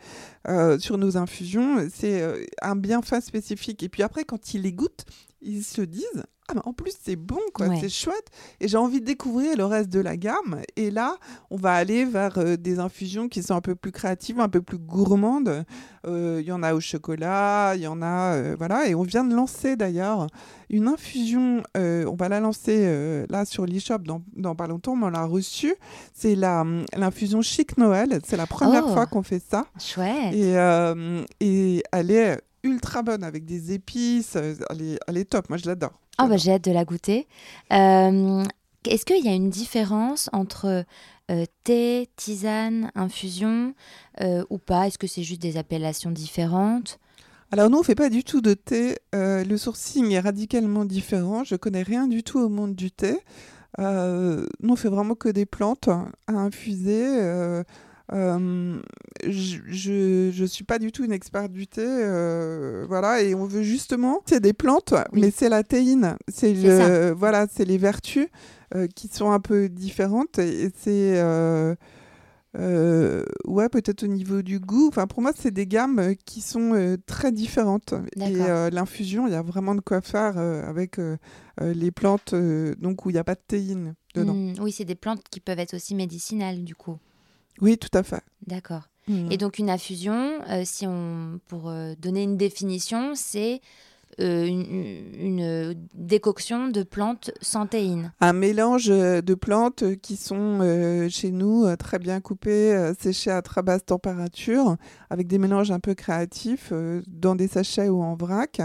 euh, 0.49 0.79
sur 0.79 0.99
nos 0.99 1.17
infusions. 1.17 1.89
C'est 1.93 2.23
euh, 2.23 2.45
un 2.63 2.75
bienfait 2.75 3.21
spécifique. 3.21 3.83
Et 3.83 3.89
puis 3.89 4.03
après, 4.03 4.25
quand 4.25 4.55
ils 4.55 4.63
les 4.63 4.73
goûtent, 4.73 5.05
ils 5.41 5.63
se 5.63 5.83
disent 5.83 6.25
ah 6.49 6.55
en 6.65 6.73
plus 6.73 6.95
c'est 7.03 7.17
bon 7.17 7.41
quoi 7.55 7.69
c'est 7.81 7.89
chouette 7.89 8.29
et 8.61 8.69
j'ai 8.69 8.77
envie 8.77 9.01
de 9.01 9.07
découvrir 9.07 9.57
le 9.57 9.65
reste 9.65 9.89
de 9.91 10.01
la 10.01 10.17
gamme 10.17 10.63
et 10.77 10.91
là 10.91 11.17
on 11.51 11.57
va 11.57 11.73
aller 11.73 12.05
vers 12.05 12.39
euh, 12.39 12.57
des 12.57 12.79
infusions 12.79 13.29
qui 13.29 13.43
sont 13.43 13.55
un 13.55 13.61
peu 13.61 13.75
plus 13.75 13.93
créatives 13.93 14.41
un 14.41 14.49
peu 14.49 14.63
plus 14.63 14.79
gourmandes 14.79 15.65
il 16.09 16.43
y 16.43 16.53
en 16.53 16.63
a 16.63 16.73
au 16.73 16.79
chocolat 16.79 17.73
il 17.75 17.83
y 17.83 17.89
en 17.89 18.01
a 18.01 18.55
voilà 18.55 18.87
et 18.89 18.95
on 18.95 19.03
vient 19.03 19.25
de 19.25 19.35
lancer 19.35 19.75
d'ailleurs 19.75 20.29
une 20.69 20.89
infusion, 20.89 21.63
euh, 21.77 22.05
on 22.07 22.17
va 22.17 22.29
la 22.29 22.41
lancer 22.41 22.83
euh, 22.87 23.25
là 23.31 23.45
sur 23.45 23.67
l'e-shop 23.67 23.99
dans, 23.99 24.23
dans, 24.35 24.55
pas 24.55 24.67
longtemps, 24.67 24.97
mais 24.97 25.07
on 25.07 25.11
l'a 25.11 25.25
reçue. 25.25 25.75
C'est 26.13 26.35
l'infusion 26.35 27.41
Chic 27.43 27.79
Noël. 27.79 28.21
C'est 28.25 28.37
la 28.37 28.47
première 28.47 28.85
oh. 28.87 28.93
fois 28.93 29.07
qu'on 29.07 29.23
fait 29.23 29.39
ça. 29.39 29.67
Chouette. 29.79 30.35
Et, 30.35 30.57
euh, 30.57 31.23
et 31.41 31.83
elle 31.93 32.11
est 32.11 32.41
ultra 32.67 33.03
bonne 33.03 33.25
avec 33.25 33.45
des 33.45 33.73
épices. 33.73 34.37
Elle 34.37 34.83
est, 34.83 34.99
elle 35.07 35.17
est 35.17 35.25
top. 35.25 35.49
Moi, 35.49 35.59
je 35.59 35.67
l'adore. 35.67 35.99
Ah, 36.19 36.27
bah, 36.27 36.37
j'ai 36.37 36.53
hâte 36.53 36.65
de 36.65 36.73
la 36.73 36.85
goûter. 36.85 37.27
Est-ce 37.71 39.05
qu'il 39.05 39.25
y 39.25 39.29
a 39.29 39.35
une 39.35 39.51
différence 39.51 40.31
entre 40.33 40.85
thé, 41.65 42.09
tisane, 42.17 42.91
infusion 42.95 43.75
ou 44.51 44.59
pas? 44.59 44.87
Est-ce 44.87 44.99
que 44.99 45.07
c'est 45.07 45.23
juste 45.23 45.43
des 45.43 45.57
appellations 45.57 46.11
différentes? 46.11 46.99
Alors 47.53 47.71
nous, 47.71 47.79
on 47.79 47.83
fait 47.85 47.95
pas 47.95 48.09
du 48.09 48.25
tout 48.25 48.41
de 48.41 48.55
thé. 48.55 48.97
Euh, 49.15 49.45
le 49.45 49.57
sourcing 49.57 50.11
est 50.11 50.21
radicalement 50.21 50.85
différent. 50.85 51.45
Je 51.45 51.55
connais 51.55 51.83
rien 51.83 52.09
du 52.09 52.25
tout 52.25 52.41
au 52.41 52.49
monde 52.49 52.75
du 52.75 52.91
thé. 52.91 53.21
Euh, 53.79 54.47
nous, 54.61 54.73
on 54.73 54.77
fait 54.77 54.89
vraiment 54.89 55.15
que 55.15 55.29
des 55.29 55.47
plantes 55.47 55.89
à 55.89 56.33
infuser. 56.33 57.07
Euh, 58.13 58.81
je 59.27 60.41
ne 60.41 60.47
suis 60.47 60.65
pas 60.65 60.79
du 60.79 60.93
tout 60.93 61.05
une 61.05 61.13
experte 61.13 61.53
du 61.53 61.67
thé, 61.67 61.85
voilà, 62.87 63.23
et 63.23 63.35
on 63.35 63.47
veut 63.47 63.63
justement, 63.63 64.23
c'est 64.27 64.41
des 64.41 64.53
plantes, 64.53 64.95
mais 65.13 65.31
c'est 65.31 65.49
la 65.49 65.63
théine, 65.63 66.17
c'est 66.29 67.13
voilà, 67.13 67.47
c'est 67.53 67.65
les 67.65 67.79
vertus 67.79 68.29
qui 68.95 69.09
sont 69.09 69.31
un 69.31 69.41
peu 69.41 69.69
différentes, 69.69 70.39
et 70.39 70.71
c'est 70.77 71.21
euh, 72.59 73.23
ouais, 73.47 73.69
peut-être 73.69 74.03
au 74.05 74.07
niveau 74.07 74.43
du 74.43 74.59
goût. 74.59 74.89
Enfin, 74.89 75.07
pour 75.07 75.21
moi, 75.21 75.33
c'est 75.37 75.51
des 75.51 75.67
gammes 75.67 75.99
euh, 75.99 76.15
qui 76.25 76.41
sont 76.41 76.73
euh, 76.75 76.97
très 77.07 77.33
différentes. 77.33 77.95
Et 78.17 78.31
l'infusion, 78.71 79.27
il 79.27 79.33
y 79.33 79.37
a 79.37 79.43
vraiment 79.43 79.75
de 79.75 79.81
quoi 79.81 80.01
faire 80.01 80.39
avec 80.39 80.99
les 81.61 81.91
plantes 81.91 82.35
donc 82.35 83.05
où 83.05 83.11
il 83.11 83.15
n'y 83.15 83.19
a 83.19 83.25
pas 83.25 83.35
de 83.35 83.41
théine 83.47 83.95
dedans. 84.15 84.35
Mmh, 84.35 84.55
oui, 84.61 84.73
c'est 84.73 84.85
des 84.85 84.95
plantes 84.95 85.23
qui 85.31 85.41
peuvent 85.41 85.59
être 85.59 85.75
aussi 85.75 85.95
médicinales, 85.95 86.65
du 86.65 86.75
coup. 86.75 86.99
Oui, 87.61 87.79
tout 87.79 87.97
à 87.97 88.03
fait. 88.03 88.23
D'accord. 88.47 88.89
Mmh. 89.09 89.33
Et 89.33 89.37
donc, 89.37 89.59
une 89.59 89.71
infusion, 89.71 90.41
si 90.65 90.87
on, 90.87 91.41
pour 91.47 91.73
donner 91.99 92.23
une 92.23 92.37
définition, 92.37 93.15
c'est 93.15 93.61
euh, 94.19 94.47
une, 94.47 95.75
décoction 95.95 96.69
de 96.69 96.83
plantes 96.83 97.33
sans 97.43 97.67
théine. 97.67 98.13
Un 98.21 98.33
mélange 98.33 98.87
de 98.87 99.35
plantes 99.35 99.85
qui 100.01 100.17
sont 100.17 100.61
euh, 100.63 101.09
chez 101.11 101.31
nous 101.31 101.65
euh, 101.67 101.77
très 101.77 101.99
bien 101.99 102.21
coupées, 102.21 102.93
séchées 102.99 103.31
à 103.31 103.43
très 103.43 103.63
basse 103.63 103.85
température, 103.85 104.77
avec 105.11 105.27
des 105.27 105.39
mélanges 105.39 105.71
un 105.71 105.81
peu 105.81 105.95
créatifs 105.95 106.73
dans 107.07 107.35
des 107.35 107.49
sachets 107.49 107.89
ou 107.89 108.03
en 108.03 108.15
vrac. 108.15 108.63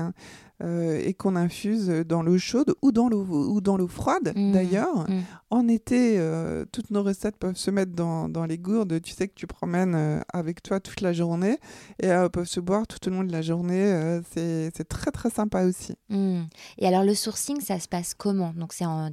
Euh, 0.64 1.02
et 1.04 1.14
qu'on 1.14 1.36
infuse 1.36 1.88
dans 1.88 2.22
l'eau 2.22 2.38
chaude 2.38 2.76
ou 2.84 2.92
dans 2.92 3.10
l'eau 3.10 3.26
ou 3.26 3.62
dans 3.62 3.78
l'eau 3.78 3.88
froide 3.88 4.34
mmh. 4.36 4.52
d'ailleurs. 4.52 5.10
Mmh. 5.10 5.22
En 5.50 5.68
été, 5.68 6.20
euh, 6.20 6.66
toutes 6.72 6.92
nos 6.92 7.02
recettes 7.02 7.38
peuvent 7.38 7.56
se 7.56 7.72
mettre 7.72 7.94
dans, 7.94 8.30
dans, 8.30 8.46
les 8.46 8.60
gourdes. 8.60 9.02
Tu 9.02 9.14
sais 9.14 9.28
que 9.28 9.34
tu 9.34 9.48
promènes 9.48 9.96
euh, 9.96 10.20
avec 10.32 10.62
toi 10.62 10.80
toute 10.80 11.02
la 11.02 11.14
journée 11.14 11.58
et 12.02 12.10
peuvent 12.32 12.48
se 12.48 12.60
boire 12.60 12.86
tout 12.86 13.00
au 13.08 13.12
long 13.12 13.24
de 13.24 13.32
la 13.32 13.42
journée. 13.42 14.22
c'est 14.34 14.88
très 14.88 15.12
très 15.12 15.30
sympa 15.30 15.64
aussi. 15.64 15.96
Mmh. 16.10 16.44
Et 16.78 16.88
alors 16.88 17.04
le 17.04 17.16
sourcing, 17.16 17.60
ça 17.60 17.80
se 17.80 17.88
passe 17.88 18.14
comment? 18.14 18.54
Donc 18.56 18.74
c'est 18.74 18.86
en, 18.86 19.10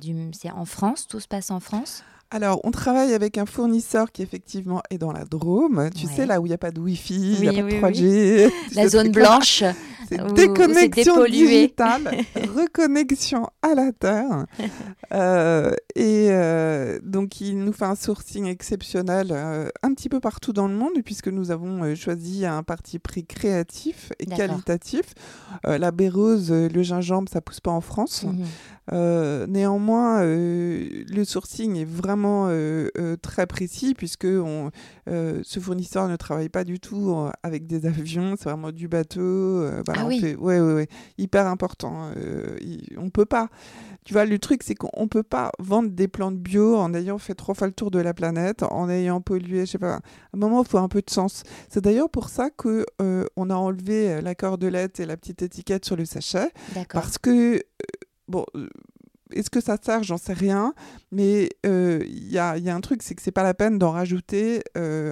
en 0.55 0.65
France, 0.65 1.07
tout 1.07 1.21
se 1.21 1.29
passe 1.29 1.51
en 1.51 1.61
France? 1.61 2.03
Alors, 2.31 2.61
on 2.65 2.71
travaille 2.71 3.15
avec 3.15 3.39
un 3.39 3.47
fournisseur 3.47 4.13
qui 4.13 4.23
effectivement 4.23 4.83
est 4.91 4.99
dans 4.99 5.13
la 5.13 5.25
Drôme. 5.25 5.89
Tu 5.95 6.07
sais, 6.07 6.27
là 6.27 6.41
où 6.41 6.47
il 6.47 6.51
n'y 6.51 6.55
a 6.55 6.59
pas 6.59 6.71
de 6.71 6.79
Wi-Fi, 6.79 7.37
il 7.41 7.41
n'y 7.41 7.49
a 7.49 7.81
pas 7.81 7.91
de 7.91 7.95
3G. 7.97 8.53
La 8.75 8.87
zone 8.87 9.11
blanche. 9.11 9.65
C'est 10.09 10.35
déconnexion 10.35 11.25
digitale, 11.25 12.25
reconnexion 12.57 13.49
à 13.63 13.75
la 13.75 13.93
Terre. 13.93 14.47
Euh, 15.13 15.71
et 15.95 16.29
euh, 16.31 16.99
donc, 17.03 17.41
il 17.41 17.59
nous 17.59 17.73
fait 17.73 17.85
un 17.85 17.95
sourcing 17.95 18.47
exceptionnel 18.47 19.29
euh, 19.31 19.69
un 19.83 19.93
petit 19.93 20.09
peu 20.09 20.21
partout 20.21 20.53
dans 20.53 20.69
le 20.69 20.75
monde, 20.75 20.95
puisque 21.05 21.29
nous 21.29 21.51
avons 21.51 21.95
choisi 21.95 22.47
un 22.47 22.63
parti 22.63 22.99
pris 22.99 23.27
créatif 23.27 24.13
et 24.19 24.27
qualitatif. 24.27 25.15
la 25.65 25.91
bérose, 25.91 26.51
le 26.53 26.83
gingembre, 26.83 27.29
ça 27.31 27.41
pousse 27.41 27.61
pas 27.61 27.73
en 27.73 27.81
France. 27.83 28.25
Mhm. 28.25 29.47
néanmoins, 29.49 30.25
le 30.25 31.25
sourcing 31.25 31.77
est 31.77 31.89
vraiment 31.89 32.18
très 33.23 33.47
précis, 33.47 33.95
puisque 33.95 34.27
on, 34.27 34.71
ce 35.07 35.61
fournisseur 35.61 36.09
ne 36.09 36.17
travaille 36.17 36.49
pas 36.49 36.65
du 36.65 36.81
tout 36.81 37.29
avec 37.43 37.67
des 37.67 37.87
avions, 37.87 38.35
c'est 38.37 38.49
vraiment 38.49 38.73
du 38.73 38.89
bateau. 38.89 39.65
ah 39.67 40.07
oui. 40.07 40.37
ouais, 40.39 40.61
ouais, 40.61 40.75
ouais, 40.75 40.89
hyper 41.19 41.47
important. 41.47 42.11
on 42.97 43.11
peut 43.11 43.27
pas. 43.27 43.49
Tu 44.09 44.15
vois, 44.15 44.25
le 44.25 44.39
truc, 44.39 44.63
c'est 44.63 44.75
qu'on 44.75 45.07
peut 45.07 45.23
pas 45.23 45.53
vendre 45.59 45.91
des 45.91 46.09
plantes 46.09 46.39
bio 46.39 46.77
en 46.77 46.95
ayant 46.95 47.19
fait 47.19 47.35
trois 47.35 47.55
fois 47.55 47.67
le 47.67 47.75
tour 47.75 47.91
de 47.91 47.99
la 47.99 48.15
planète, 48.15 48.63
en 48.63 48.89
ayant 48.89 49.21
pollué, 49.21 49.67
je 49.67 49.73
sais 49.73 49.79
pas. 49.79 49.97
À 49.97 50.01
un 50.33 50.39
moment, 50.39 50.63
il 50.63 50.69
faut 50.69 50.79
un 50.79 50.89
peu 50.89 51.03
de 51.03 51.11
sens. 51.11 51.43
C'est 51.69 51.83
d'ailleurs 51.83 52.09
pour 52.09 52.31
ça 52.31 52.49
que 52.49 52.87
euh, 53.03 53.27
on 53.37 53.51
a 53.51 53.55
enlevé 53.55 54.11
euh, 54.11 54.21
la 54.23 54.35
cordelette 54.35 54.99
et 54.99 55.05
la 55.05 55.19
petite 55.19 55.43
étiquette 55.43 55.85
sur 55.85 55.95
le 55.95 56.07
sachet, 56.07 56.51
parce 56.91 57.19
que 57.19 57.57
euh, 57.57 57.61
bon 58.29 58.47
est-ce 59.39 59.51
que 59.51 59.61
ça 59.61 59.77
sert? 59.81 60.03
J'en 60.03 60.19
sais 60.19 60.33
rien. 60.33 60.75
Mais 61.13 61.49
il 61.65 62.29
y 62.29 62.39
a, 62.39 62.53
un 62.53 62.81
truc, 62.81 63.03
c'est 63.03 63.15
que 63.15 63.23
c'est 63.23 63.31
pas 63.33 63.43
la 63.43 63.55
peine 63.55 63.79
d'en 63.79 63.93
rajouter 63.93 64.63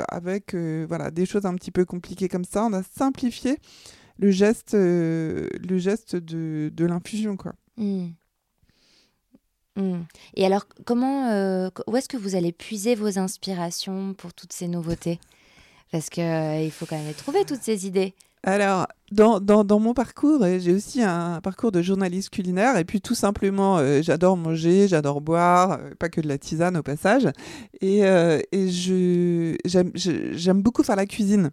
avec 0.09 0.55
voilà, 0.55 1.11
des 1.11 1.27
choses 1.27 1.47
un 1.47 1.55
petit 1.55 1.71
peu 1.71 1.85
compliquées 1.85 2.29
comme 2.29 2.45
ça. 2.45 2.65
On 2.65 2.73
a 2.73 2.83
simplifié 2.83 3.59
le 4.19 4.31
geste, 4.31 4.75
le 4.75 5.79
geste 5.79 6.17
de, 6.17 6.85
l'infusion. 6.85 7.37
quoi. 7.37 7.55
Mmh. 7.77 8.09
Mmh. 9.77 10.01
Et 10.35 10.47
alors, 10.47 10.67
comment, 10.85 11.29
où 11.87 11.97
est-ce 11.97 12.09
que 12.09 12.17
vous 12.17 12.35
allez 12.35 12.53
puiser 12.53 12.95
vos 12.95 13.19
inspirations 13.19 14.15
pour 14.15 14.35
toutes 14.35 14.53
ces 14.53 14.69
nouveautés? 14.69 15.21
Parce 15.93 16.11
qu'il 16.11 16.25
il 16.25 16.71
faut 16.71 16.87
quand 16.87 16.99
même 16.99 17.15
trouver 17.15 17.45
toutes 17.45 17.62
ces 17.62 17.87
idées. 17.87 18.15
Alors, 18.48 18.87
dans, 19.11 19.40
dans, 19.40 19.80
mon 19.80 19.92
parcours, 19.92 20.40
euh, 20.44 20.61
j'ai 20.61 20.72
aussi 20.72 21.02
un 21.02 21.40
parcours 21.40 21.72
de 21.72 21.82
journaliste 21.82 22.30
culinaire. 22.30 22.76
Et 22.76 22.85
puis, 22.85 23.00
tout 23.00 23.16
simplement, 23.16 23.78
euh, 23.78 24.02
j'adore 24.02 24.37
manger, 24.37 24.87
j'adore 24.87 25.20
boire, 25.20 25.80
euh, 25.80 25.90
pas 25.98 26.09
que 26.09 26.20
de 26.20 26.28
la 26.28 26.38
tisane 26.38 26.76
au 26.76 26.82
passage. 26.85 27.28
Et, 27.80 28.02
et 28.02 28.68
j'aime 28.68 30.62
beaucoup 30.62 30.85
faire 30.85 30.94
la 30.94 31.06
cuisine 31.06 31.50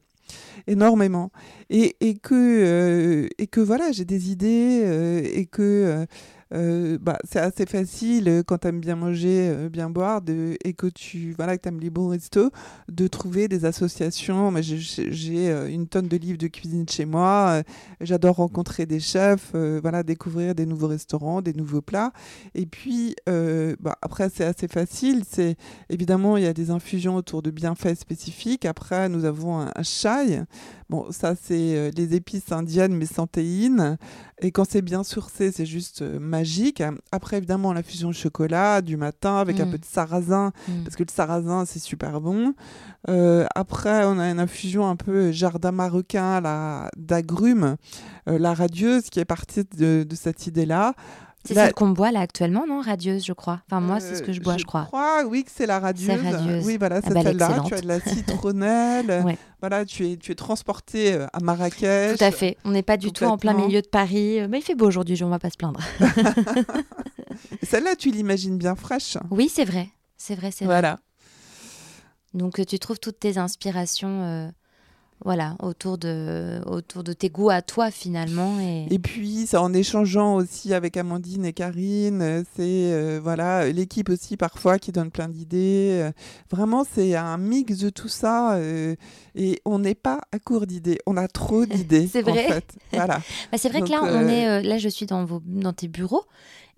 énormément 0.67 1.32
et, 1.69 1.97
et 1.99 2.13
que 2.15 3.27
et 3.38 3.47
que 3.47 3.60
voilà 3.60 3.91
j'ai 3.91 4.06
des 4.06 4.32
idées 4.32 5.29
et 5.34 5.45
que 5.45 6.06
euh, 6.54 6.98
bah, 7.02 7.18
c'est 7.24 7.39
assez 7.39 7.66
facile 7.66 8.30
euh, 8.30 8.44
quand 8.44 8.60
tu 8.60 8.68
aimes 8.68 8.80
bien 8.80 8.96
manger, 8.96 9.50
euh, 9.50 9.70
bien 9.70 9.89
boire 9.89 10.22
de, 10.22 10.56
et 10.63 10.74
que 10.74 10.88
tu 10.88 11.34
voilà, 11.36 11.58
que 11.58 11.68
aimes 11.68 11.80
les 11.80 11.89
bons 11.89 12.10
restos, 12.10 12.52
de 12.89 13.08
trouver 13.08 13.48
des 13.48 13.66
associations. 13.66 14.54
J'ai 14.62 15.52
une 15.70 15.88
tonne 15.88 16.08
de 16.08 16.18
livres 16.18 16.38
de 16.38 16.48
cuisine 16.48 16.88
chez 16.88 17.06
moi. 17.06 17.63
J'adore 18.02 18.36
rencontrer 18.36 18.86
des 18.86 19.00
chefs, 19.00 19.54
voilà, 19.54 20.04
découvrir 20.04 20.56
des 20.56 20.66
nouveaux 20.66 20.88
restaurants, 20.88 21.42
des 21.42 21.54
nouveaux 21.54 21.82
plats. 21.82 22.12
Et 22.56 22.66
puis, 22.66 23.16
bah, 23.26 23.98
après, 24.02 24.30
c'est 24.30 24.46
assez 24.46 24.68
facile. 24.68 25.24
C'est 25.30 25.56
Évidemment, 25.89 26.38
il 26.38 26.44
y 26.44 26.48
a 26.48 26.54
des 26.54 26.70
infusions 26.70 27.16
autour 27.16 27.42
de 27.42 27.52
bienfaits 27.52 27.96
spécifiques. 27.96 28.66
Après, 28.66 29.10
nous 29.10 29.26
avons 29.26 29.60
un, 29.60 29.72
un 29.76 29.84
chai. 29.84 30.42
Bon, 30.93 31.08
ça, 31.10 31.34
c'est 31.34 31.89
les 31.97 32.13
épices 32.13 32.51
indiennes, 32.51 32.93
mais 32.93 33.08
sans 33.08 33.25
théine. 33.25 33.97
Et 34.43 34.51
quand 34.51 34.63
c'est 34.69 34.84
bien 34.84 35.03
sourcé, 35.03 35.51
c'est 35.51 35.65
juste 35.65 36.03
magique 36.03 36.43
magique. 36.43 36.84
Après, 37.12 37.38
évidemment, 37.38 37.73
la 37.73 37.84
fusion 37.84 38.12
chocolat 38.12 38.82
du 38.82 38.97
matin 38.97 39.38
avec 39.38 39.60
un 39.60 39.65
mm. 39.65 39.71
peu 39.71 39.77
de 39.77 39.86
sarrasin, 39.86 40.51
mm. 40.67 40.84
parce 40.84 40.95
que 40.95 41.03
le 41.03 41.12
sarrasin, 41.12 41.65
c'est 41.65 41.79
super 41.79 42.19
bon. 42.21 42.53
Euh, 43.10 43.45
après, 43.56 44.03
on 44.06 44.19
a 44.19 44.29
une 44.29 44.39
infusion 44.39 44.88
un 44.88 44.95
peu 44.95 45.32
jardin 45.32 45.71
marocain 45.71 46.41
d'agrumes, 46.97 47.77
euh, 48.27 48.38
la 48.38 48.53
radieuse, 48.53 49.10
qui 49.10 49.19
est 49.19 49.25
partie 49.25 49.63
de, 49.77 50.03
de 50.03 50.15
cette 50.15 50.47
idée-là. 50.47 50.93
C'est 51.45 51.56
celle 51.56 51.73
qu'on 51.73 51.89
boit 51.89 52.12
là 52.12 52.21
actuellement, 52.21 52.65
non? 52.67 52.79
Radieuse, 52.82 53.25
je 53.25 53.34
crois. 53.34 53.62
Enfin, 53.67 53.82
moi, 53.82 53.99
c'est 53.99 54.15
ce 54.15 54.23
que 54.23 54.32
je 54.32 54.39
bois, 54.39 54.58
je, 54.58 54.63
crois. 54.63 54.84
Je 54.84 54.88
crois, 54.88 55.23
oui, 55.25 55.43
que 55.43 55.51
c'est 55.53 55.65
la 55.65 55.79
radieuse. 55.79 56.10
radieuse. 56.10 56.65
Oui, 56.65 56.77
voilà, 56.77 56.97
ah 56.97 57.01
c'est 57.06 57.13
bah, 57.13 57.21
celle-là. 57.21 57.63
Tu 57.65 57.73
as 57.73 57.82
de 57.82 57.88
la 57.88 57.99
citronnelle. 57.99 59.38
Voilà, 59.63 59.86
tu 59.86 60.06
es, 60.06 60.17
tu 60.17 60.34
es 60.34 60.36
transporté 60.36 61.13
euh, 61.13 61.25
à 61.32 61.39
Marrakech. 61.39 62.17
Tout 62.17 62.23
à 62.25 62.32
fait. 62.32 62.58
On 62.65 62.71
n'est 62.71 62.84
pas 62.84 62.97
du 62.97 63.13
tout 63.13 63.23
en 63.23 63.38
plein 63.38 63.53
milieu 63.53 63.82
de 63.82 63.88
Paris. 63.88 64.45
Mais 64.49 64.60
il 64.60 64.62
fait 64.62 64.75
beau 64.75 64.86
aujourd'hui, 64.86 65.23
on 65.23 65.27
ne 65.27 65.32
va 65.32 65.39
pas 65.39 65.49
se 65.49 65.56
plaindre. 65.56 65.79
celle-là, 67.63 67.95
tu 67.95 68.12
l'imagines 68.12 68.58
bien 68.58 68.75
fraîche. 68.75 69.17
Oui, 69.32 69.49
c'est 69.49 69.63
vrai. 69.63 69.88
C'est 70.17 70.36
vrai, 70.36 70.51
c'est 70.51 70.65
vrai. 70.65 70.73
Voilà. 70.73 70.99
Donc, 72.34 72.65
tu 72.65 72.77
trouves 72.77 72.99
toutes 72.99 73.19
tes 73.19 73.38
inspirations. 73.38 74.23
Euh, 74.23 74.49
voilà, 75.24 75.56
autour 75.62 75.98
de, 75.98 76.62
autour 76.66 77.04
de 77.04 77.14
tes 77.14 77.30
goûts 77.30 77.50
à 77.50 77.62
toi 77.62 77.92
finalement. 77.92 78.60
Et, 78.60 78.88
et 78.94 79.00
puis, 79.00 79.48
en 79.54 79.74
échangeant 79.74 80.36
aussi 80.36 80.74
avec 80.74 80.98
Amandine 80.98 81.46
et 81.46 81.54
Karine, 81.54 82.44
c'est 82.56 82.92
euh, 82.92 83.20
voilà 83.24 83.70
l'équipe 83.72 84.10
aussi 84.10 84.38
parfois 84.38 84.80
qui 84.80 84.92
donne 84.92 85.12
plein 85.12 85.30
d'idées. 85.30 86.12
Vraiment, 86.52 86.84
c'est 86.84 87.16
un 87.16 87.38
mix 87.38 87.78
de 87.78 87.90
tout 87.90 88.10
ça 88.10 88.56
euh, 88.56 88.96
et 89.36 89.62
on 89.66 89.80
n'est 89.80 89.96
pas 89.96 90.22
à 90.32 90.40
court 90.40 90.68
d'idées, 90.68 91.00
on 91.06 91.18
a 91.18 91.28
trop 91.28 91.66
d'idées. 91.66 92.08
c'est 92.12 92.22
vrai. 92.22 92.46
En 92.46 92.50
fait. 92.50 92.76
Voilà. 92.92 93.22
Bah, 93.52 93.58
c'est 93.58 93.70
vrai 93.70 93.82
que 93.82 93.90
là, 93.90 94.02
on 94.04 94.28
est, 94.28 94.48
euh, 94.48 94.62
là, 94.62 94.78
je 94.78 94.90
suis 94.90 95.06
dans, 95.06 95.26
vos, 95.26 95.42
dans 95.46 95.74
tes 95.74 95.88
bureaux 95.88 96.26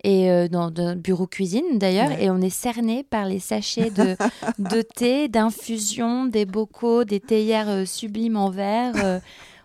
et 0.04 0.30
euh, 0.30 0.48
dans 0.48 0.72
un 0.76 0.96
bureau 0.96 1.26
cuisine 1.26 1.78
d'ailleurs, 1.78 2.12
et 2.12 2.30
on 2.30 2.40
est 2.40 2.50
cerné 2.50 3.02
par 3.02 3.26
les 3.26 3.40
sachets 3.40 3.90
de, 3.90 4.16
de 4.58 4.82
thé, 4.82 5.28
d'infusion, 5.28 6.26
des 6.26 6.44
bocaux, 6.44 7.04
des 7.04 7.20
théières 7.20 7.68
euh, 7.68 7.84
sublimes 7.84 8.36
en 8.36 8.50
verre. 8.50 8.94
Euh. 9.02 9.20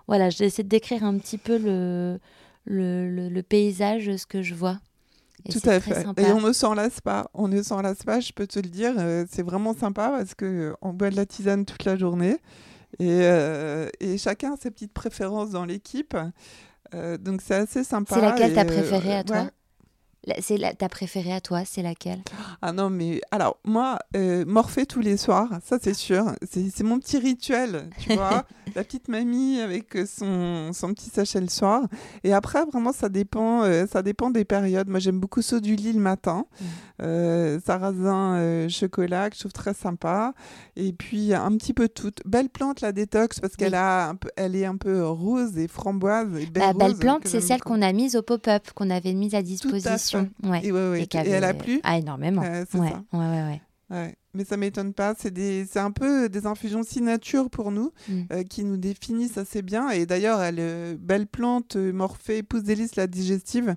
voilà, 0.08 0.30
j'essaie 0.30 0.64
de 0.64 0.70
décrire 0.70 1.04
un 1.04 1.18
petit 1.18 1.38
peu 1.38 1.58
le, 1.58 2.20
le, 2.66 3.30
le, 3.30 3.44
paysage, 3.44 4.16
ce 4.16 4.26
que 4.26 4.42
je 4.42 4.56
vois. 4.56 4.80
Tout 5.50 5.60
à 5.66 5.80
fait. 5.80 6.06
Et 6.18 6.32
on 6.32 6.42
ne 6.42 6.54
s'en 6.54 6.76
lasse 6.76 7.02
pas. 7.02 7.30
On 7.34 7.48
ne 7.48 7.62
s'en 7.64 7.82
lasse 7.82 8.04
pas, 8.04 8.20
je 8.20 8.32
peux 8.32 8.46
te 8.48 8.60
le 8.60 8.70
dire. 8.70 8.94
c'est 9.30 9.42
vraiment 9.42 9.74
sympa 9.74 10.10
parce 10.10 10.36
qu'on 10.36 10.94
boit 10.94 11.10
de 11.10 11.16
la 11.16 11.26
tisane 11.26 11.66
toute 11.66 11.84
la 11.84 11.98
journée. 11.98 12.38
Et, 13.00 13.22
et 14.00 14.18
chacun 14.20 14.54
a 14.54 14.58
ses 14.58 14.70
petites 14.70 14.94
préférences 14.94 15.50
dans 15.50 15.66
l'équipe. 15.66 16.16
donc 17.20 17.42
c'est 17.42 17.56
assez 17.56 17.84
sympa. 17.84 18.16
C'est 18.16 18.22
laquelle 18.22 18.54
t'as 18.54 18.66
préférée 18.66 19.16
à 19.16 19.24
toi? 19.24 19.50
C'est 20.40 20.78
ta 20.78 20.90
préférée 20.90 21.34
à 21.34 21.42
toi, 21.42 21.64
c'est 21.66 21.82
laquelle? 21.82 22.22
Ah 22.62 22.72
non, 22.72 22.90
mais 22.90 23.22
alors, 23.32 23.58
moi, 23.64 23.98
euh, 24.16 24.46
morpher 24.46 24.86
tous 24.86 25.00
les 25.00 25.18
soirs, 25.18 25.50
ça 25.64 25.78
c'est 25.82 25.94
sûr. 25.94 26.26
C'est 26.50 26.84
mon 26.84 27.00
petit 27.00 27.18
rituel, 27.18 27.90
tu 28.00 28.14
vois. 28.16 28.46
la 28.76 28.84
petite 28.84 29.08
mamie 29.08 29.60
avec 29.60 29.98
son, 30.08 30.72
son, 30.74 30.94
petit 30.94 31.10
sachet 31.10 31.42
le 31.42 31.50
soir. 31.50 31.84
Et 32.24 32.34
après, 32.34 32.64
vraiment, 32.66 32.94
ça 32.94 33.10
dépend, 33.10 33.64
euh, 33.64 33.86
ça 33.92 34.04
dépend 34.04 34.30
des 34.30 34.46
périodes. 34.46 34.88
Moi, 34.88 35.00
j'aime 35.00 35.20
beaucoup 35.20 35.42
ceux 35.42 35.60
du 35.60 35.76
lit 35.76 35.94
le 35.94 36.00
matin. 36.00 36.46
Mmh. 36.60 36.66
Euh, 37.02 37.60
sarrasin 37.66 38.68
chocolat, 38.70 39.30
que 39.30 39.36
je 39.36 39.42
trouve 39.42 39.54
très 39.54 39.74
sympa. 39.74 40.34
Et 40.76 40.94
puis, 40.94 41.34
un 41.34 41.52
petit 41.58 41.74
peu 41.74 41.90
toute. 41.90 42.22
Belle 42.26 42.50
plante, 42.50 42.82
la 42.82 42.92
détox, 42.92 43.40
parce 43.40 43.56
qu'elle 43.56 43.76
a 43.76 44.14
elle 44.36 44.56
est 44.56 44.66
un 44.66 44.78
peu 44.78 45.06
rose 45.08 45.58
et 45.58 45.68
framboise. 45.68 46.28
Et 46.40 46.46
belle, 46.46 46.74
bah, 46.74 46.74
belle 46.74 46.96
plante, 46.96 47.24
c'est 47.26 47.42
celle 47.42 47.62
qu'on 47.62 47.82
a 47.82 47.92
mise 47.92 48.16
au 48.16 48.22
pop-up, 48.22 48.72
qu'on 48.76 48.90
avait 48.90 49.14
mise 49.14 49.36
à 49.36 49.42
disposition. 49.42 50.11
Ouais. 50.44 50.62
Et, 50.64 51.30
elle 51.30 51.44
a 51.44 51.54
plu 51.54 51.80
Ah, 51.84 51.98
énormément. 51.98 52.42
ouais, 52.42 52.64
ouais, 52.74 52.94
ouais, 53.14 53.62
ouais, 53.90 54.16
Mais 54.34 54.46
ça 54.46 54.58
m'étonne 54.58 54.94
pas. 54.94 55.14
C'est 55.18 55.32
des... 55.32 55.78
un 55.78 55.92
peu 55.92 56.30
des 56.30 56.46
infusions 56.46 56.84
signature 56.84 57.50
pour 57.50 57.72
nous, 57.72 57.92
mm. 58.08 58.22
euh, 58.32 58.44
qui 58.44 58.64
nous 58.64 58.78
définissent 58.78 59.38
assez 59.38 59.62
bien. 59.62 59.90
Et 59.90 60.06
d'ailleurs, 60.06 60.42
elle, 60.42 60.60
euh, 60.60 60.96
belle 61.00 61.28
plante, 61.28 61.76
euh, 61.76 61.92
morphée, 61.92 62.44
pousse 62.44 62.64
délice, 62.64 62.96
la 62.96 63.08
digestive. 63.08 63.76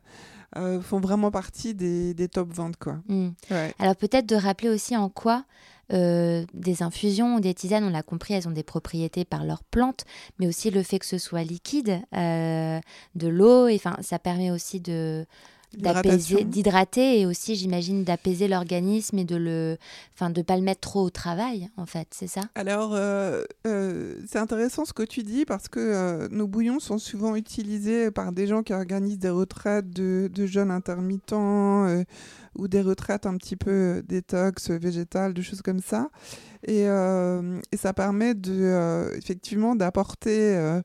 font 0.83 1.01
vraiment 1.01 1.31
partie 1.31 1.75
des, 1.75 2.15
des 2.15 2.29
top 2.29 2.53
ventes. 2.53 2.77
Quoi. 2.77 2.99
Mm. 3.09 3.31
Alors 3.79 3.97
peut-être 3.97 4.27
de 4.27 4.37
rappeler 4.37 4.69
aussi 4.69 4.97
en 4.97 5.09
quoi 5.09 5.45
euh, 5.93 6.47
des 6.55 6.83
infusions 6.83 7.37
ou 7.37 7.41
des 7.41 7.53
tisanes, 7.53 7.85
on 7.85 7.91
l'a 7.91 8.03
compris, 8.03 8.33
elles 8.33 8.49
ont 8.49 8.53
des 8.53 8.63
propriétés 8.63 9.27
par 9.27 9.45
leurs 9.45 9.63
plantes, 9.65 10.05
mais 10.39 10.47
aussi 10.47 10.71
le 10.71 10.83
fait 10.83 10.99
que 10.99 11.05
ce 11.05 11.19
soit 11.19 11.43
liquide, 11.45 12.01
euh, 12.17 12.81
de 13.15 13.29
l'eau, 13.29 13.69
et 13.69 13.75
enfin 13.75 13.97
ça 14.01 14.19
permet 14.19 14.51
aussi 14.51 14.81
de 14.81 15.27
d'apaiser, 15.77 16.45
d'hydrater 16.45 17.21
et 17.21 17.27
aussi, 17.27 17.57
j'imagine, 17.57 18.05
d'apaiser 18.05 18.49
l'organisme 18.49 19.19
et 19.19 19.25
de 19.25 19.37
le, 19.37 19.77
enfin, 20.15 20.31
de 20.31 20.43
pas 20.43 20.57
le 20.57 20.63
mettre 20.63 20.81
trop 20.81 21.03
au 21.03 21.11
travail, 21.11 21.69
en 21.77 21.87
fait, 21.87 22.09
c'est 22.11 22.27
ça? 22.27 22.43
Alors, 22.55 22.93
euh, 22.95 23.45
c'est 23.65 24.39
intéressant 24.39 24.85
ce 24.85 24.93
que 24.93 25.03
tu 25.03 25.23
dis 25.23 25.45
parce 25.45 25.69
que 25.69 26.29
nos 26.29 26.47
bouillons 26.47 26.81
sont 26.81 26.99
souvent 26.99 27.37
utilisés 27.37 28.11
par 28.11 28.33
des 28.33 28.47
gens 28.47 28.63
qui 28.63 28.73
organisent 28.73 29.19
des 29.19 29.31
retraites 29.31 29.91
de, 29.91 30.31
de 30.33 30.47
jeunes 30.47 30.71
intermittents 30.71 31.87
ou 32.57 32.69
des 32.69 32.81
retraites 32.81 33.27
un 33.27 33.37
petit 33.37 33.57
peu 33.57 33.71
euh, 33.71 34.03
détox, 34.03 34.71
euh, 34.71 34.79
végétales, 34.79 35.35
des 35.35 35.43
choses 35.43 35.63
comme 35.63 35.81
ça. 35.81 36.09
Et, 36.67 36.89
euh, 36.89 37.61
et 37.73 37.77
ça 37.77 37.93
permet 37.93 38.35
de, 38.35 39.17
effectivement 39.19 39.77
d'apporter 39.77 40.81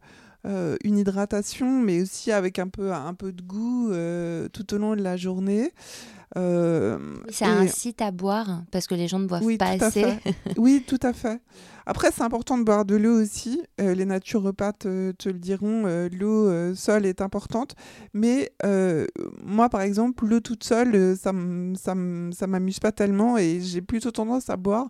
une 0.46 0.98
hydratation, 0.98 1.82
mais 1.82 2.02
aussi 2.02 2.32
avec 2.32 2.60
un 2.60 2.68
peu, 2.68 2.94
un 2.94 3.14
peu 3.14 3.32
de 3.32 3.42
goût 3.42 3.92
tout 4.54 4.74
au 4.74 4.78
long 4.78 4.96
de 4.96 5.02
la 5.02 5.18
journée. 5.18 5.72
ça 6.36 7.48
incite 7.48 8.02
à 8.02 8.12
boire 8.12 8.64
parce 8.72 8.88
que 8.88 8.96
les 8.96 9.08
gens 9.08 9.20
ne 9.20 9.28
boivent 9.28 9.58
pas 9.58 9.84
assez. 9.84 10.06
oui, 10.58 10.84
tout 10.88 11.00
à 11.02 11.14
fait. 11.14 11.42
Après, 11.90 12.12
c'est 12.12 12.22
important 12.22 12.60
de 12.60 12.64
boire 12.64 12.86
de 12.86 12.96
l'eau 12.96 13.20
aussi. 13.20 13.64
Euh, 13.82 13.96
les 13.96 14.06
naturopathes 14.06 14.78
te, 14.78 15.12
te 15.14 15.28
le 15.28 15.40
diront, 15.40 15.88
euh, 15.88 16.08
l'eau 16.12 16.48
euh, 16.48 16.76
seule 16.76 17.08
est 17.08 17.20
importante. 17.20 17.74
Mais 18.14 18.52
moi, 19.44 19.70
par 19.70 19.82
exemple, 19.82 20.28
l'eau 20.28 20.40
toute 20.40 20.64
seule, 20.64 21.18
ça 21.18 21.34
ne 21.34 22.46
m'amuse 22.46 22.80
pas 22.80 22.92
tellement 22.92 23.40
et 23.40 23.60
j'ai 23.60 23.82
plutôt 23.82 24.12
tendance 24.12 24.52
à 24.52 24.56
boire 24.56 24.90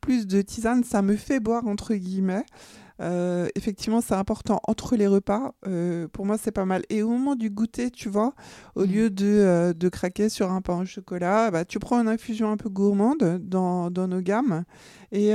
plus 0.00 0.28
de 0.28 0.40
tisane. 0.40 0.84
Ça 0.84 1.02
me 1.02 1.16
fait 1.16 1.40
boire, 1.40 1.66
entre 1.66 1.94
guillemets. 1.96 2.44
Euh, 3.00 3.48
effectivement, 3.54 4.00
c'est 4.00 4.14
important 4.14 4.60
entre 4.66 4.96
les 4.96 5.06
repas. 5.06 5.54
Euh, 5.66 6.08
pour 6.08 6.26
moi, 6.26 6.36
c'est 6.38 6.52
pas 6.52 6.64
mal. 6.64 6.82
Et 6.90 7.02
au 7.02 7.08
moment 7.08 7.34
du 7.34 7.50
goûter, 7.50 7.90
tu 7.90 8.08
vois, 8.08 8.34
au 8.74 8.84
mm. 8.84 8.90
lieu 8.90 9.10
de, 9.10 9.26
euh, 9.26 9.72
de, 9.72 9.88
craquer 9.88 10.28
sur 10.28 10.50
un 10.50 10.60
pain 10.60 10.80
au 10.80 10.84
chocolat, 10.84 11.50
bah, 11.50 11.64
tu 11.64 11.78
prends 11.78 12.00
une 12.00 12.08
infusion 12.08 12.50
un 12.50 12.56
peu 12.56 12.68
gourmande 12.68 13.38
dans, 13.42 13.90
dans 13.90 14.08
nos 14.08 14.20
gammes. 14.20 14.64
Et, 15.12 15.32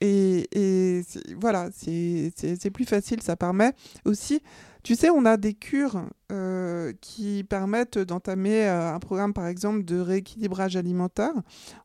et, 0.00 0.48
et 0.52 1.02
voilà, 1.40 1.68
c'est 1.72 2.70
plus 2.72 2.84
facile. 2.84 3.22
Ça 3.22 3.36
permet 3.36 3.72
aussi 4.04 4.42
Tu 4.82 4.94
sais, 4.94 5.10
on 5.10 5.24
a 5.24 5.36
des 5.36 5.54
cures 5.54 6.02
euh, 6.30 6.92
qui 7.00 7.44
permettent 7.44 7.98
d'entamer 7.98 8.66
euh, 8.68 8.94
un 8.94 8.98
programme, 9.00 9.32
par 9.32 9.46
exemple, 9.46 9.84
de 9.84 9.98
rééquilibrage 9.98 10.76
alimentaire. 10.76 11.32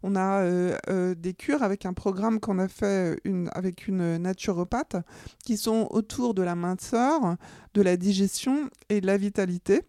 On 0.04 0.16
a 0.16 0.42
euh, 0.42 1.16
des 1.16 1.34
cures 1.34 1.64
avec 1.64 1.86
un 1.86 1.94
programme 1.94 2.40
qu'on 2.40 2.60
a 2.60 2.68
fait 2.68 3.20
avec 3.52 3.88
une 3.88 4.18
naturopathe 4.18 4.98
qui 5.44 5.58
sont 5.58 5.88
autour 5.92 6.34
de 6.34 6.44
la 6.44 6.56
minceur, 6.56 7.36
de 7.74 7.82
la 7.82 7.98
digestion 7.98 8.70
et 8.90 9.02
de 9.02 9.08
la 9.08 9.18
vitalité 9.18 9.82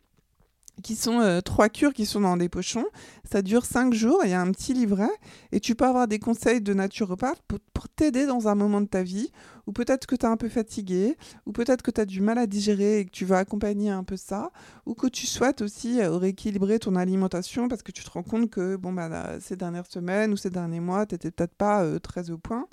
qui 0.82 0.96
sont 0.96 1.40
trois 1.44 1.68
cures 1.68 1.92
qui 1.92 2.06
sont 2.06 2.20
dans 2.20 2.36
des 2.36 2.48
pochons. 2.48 2.86
Ça 3.30 3.42
dure 3.42 3.64
cinq 3.64 3.94
jours, 3.94 4.20
il 4.24 4.30
y 4.30 4.34
a 4.34 4.40
un 4.40 4.50
petit 4.50 4.74
livret 4.74 5.10
et 5.52 5.60
tu 5.60 5.74
peux 5.74 5.86
avoir 5.86 6.08
des 6.08 6.18
conseils 6.18 6.60
de 6.60 6.74
naturopathe 6.74 7.40
pour, 7.48 7.58
pour 7.72 7.88
t'aider 7.88 8.26
dans 8.26 8.48
un 8.48 8.54
moment 8.54 8.80
de 8.80 8.86
ta 8.86 9.02
vie 9.02 9.30
ou 9.66 9.72
peut-être 9.72 10.06
que 10.06 10.14
tu 10.14 10.26
es 10.26 10.28
un 10.28 10.36
peu 10.36 10.48
fatigué, 10.48 11.16
ou 11.46 11.52
peut-être 11.52 11.82
que 11.82 11.90
tu 11.90 12.00
as 12.00 12.06
du 12.06 12.20
mal 12.20 12.38
à 12.38 12.46
digérer 12.46 13.00
et 13.00 13.04
que 13.06 13.10
tu 13.10 13.24
veux 13.24 13.36
accompagner 13.36 13.90
un 13.90 14.04
peu 14.04 14.16
ça, 14.16 14.50
ou 14.86 14.94
que 14.94 15.06
tu 15.06 15.26
souhaites 15.26 15.62
aussi 15.62 16.00
euh, 16.00 16.16
rééquilibrer 16.16 16.78
ton 16.78 16.96
alimentation 16.96 17.68
parce 17.68 17.82
que 17.82 17.92
tu 17.92 18.04
te 18.04 18.10
rends 18.10 18.22
compte 18.22 18.50
que 18.50 18.76
bon, 18.76 18.92
bah, 18.92 19.38
ces 19.40 19.56
dernières 19.56 19.86
semaines 19.86 20.32
ou 20.32 20.36
ces 20.36 20.50
derniers 20.50 20.80
mois, 20.80 21.06
tu 21.06 21.14
n'étais 21.14 21.30
peut-être 21.30 21.54
pas 21.54 21.82
euh, 21.82 21.98
très 21.98 22.30
au 22.30 22.38
point. 22.38 22.66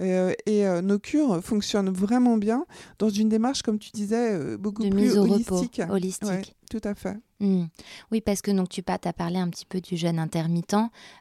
Euh, 0.00 0.32
et 0.46 0.64
nos 0.82 0.98
cures 0.98 1.42
fonctionnent 1.42 1.90
vraiment 1.90 2.36
bien 2.36 2.66
dans 2.98 3.08
une 3.08 3.28
démarche, 3.28 3.62
comme 3.62 3.78
tu 3.78 3.90
disais, 3.90 4.56
beaucoup 4.56 4.88
plus 4.88 5.16
holistique. 5.16 5.80
holistique. 5.88 6.56
Tout 6.80 6.88
à 6.88 6.94
fait. 6.94 7.16
Mmh. 7.40 7.66
Oui, 8.10 8.20
parce 8.20 8.42
que 8.42 8.50
donc 8.50 8.68
tu 8.68 8.82
as 8.86 9.12
parlé 9.12 9.38
un 9.38 9.48
petit 9.48 9.66
peu 9.66 9.80
du 9.80 9.96
jeûne 9.96 10.18
intermittent. 10.18 10.76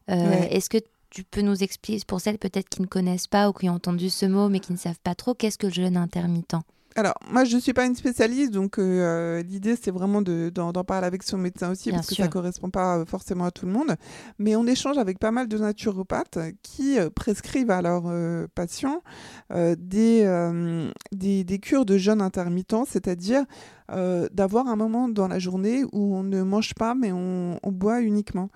Est-ce 0.07 0.69
que 0.69 0.79
tu 1.09 1.23
peux 1.23 1.41
nous 1.41 1.61
expliquer, 1.61 2.03
pour 2.07 2.19
celles 2.19 2.39
peut-être 2.39 2.69
qui 2.69 2.81
ne 2.81 2.87
connaissent 2.87 3.27
pas 3.27 3.49
ou 3.49 3.53
qui 3.53 3.69
ont 3.69 3.73
entendu 3.73 4.09
ce 4.09 4.25
mot 4.25 4.49
mais 4.49 4.59
qui 4.59 4.71
ne 4.71 4.77
savent 4.77 4.99
pas 5.03 5.13
trop, 5.13 5.35
qu'est-ce 5.35 5.59
que 5.59 5.67
le 5.67 5.73
jeûne 5.73 5.95
intermittent? 5.95 6.55
Alors, 6.95 7.15
moi, 7.27 7.43
je 7.43 7.55
ne 7.55 7.61
suis 7.61 7.73
pas 7.73 7.85
une 7.85 7.95
spécialiste, 7.95 8.51
donc 8.51 8.77
euh, 8.77 9.41
l'idée, 9.41 9.75
c'est 9.81 9.89
vraiment 9.89 10.21
d'en 10.21 10.83
parler 10.83 11.07
avec 11.07 11.23
son 11.23 11.37
médecin 11.37 11.71
aussi, 11.71 11.91
parce 11.91 12.07
que 12.07 12.15
ça 12.15 12.25
ne 12.25 12.29
correspond 12.29 12.69
pas 12.69 12.99
euh, 12.99 13.05
forcément 13.05 13.45
à 13.45 13.51
tout 13.51 13.65
le 13.65 13.71
monde. 13.71 13.95
Mais 14.37 14.55
on 14.55 14.67
échange 14.67 14.97
avec 14.99 15.17
pas 15.17 15.31
mal 15.31 15.47
de 15.47 15.57
naturopathes 15.57 16.37
qui 16.61 16.99
euh, 16.99 17.09
prescrivent 17.09 17.71
à 17.71 17.81
leurs 17.81 18.03
patients 18.49 19.01
des, 19.49 20.93
des, 21.11 21.43
des, 21.43 21.59
cures 21.59 21.85
de 21.85 21.97
jeûne 21.97 22.21
intermittent, 22.21 22.85
c'est-à-dire 22.87 23.43
euh, 23.91 24.27
d'avoir 24.31 24.67
un 24.67 24.75
moment 24.75 25.09
dans 25.09 25.27
la 25.27 25.39
journée 25.39 25.83
où 25.91 26.15
on 26.15 26.23
ne 26.23 26.41
mange 26.43 26.73
pas 26.73 26.95
mais 26.95 27.11
on, 27.11 27.57
boit 27.65 28.01
uniquement. 28.01 28.49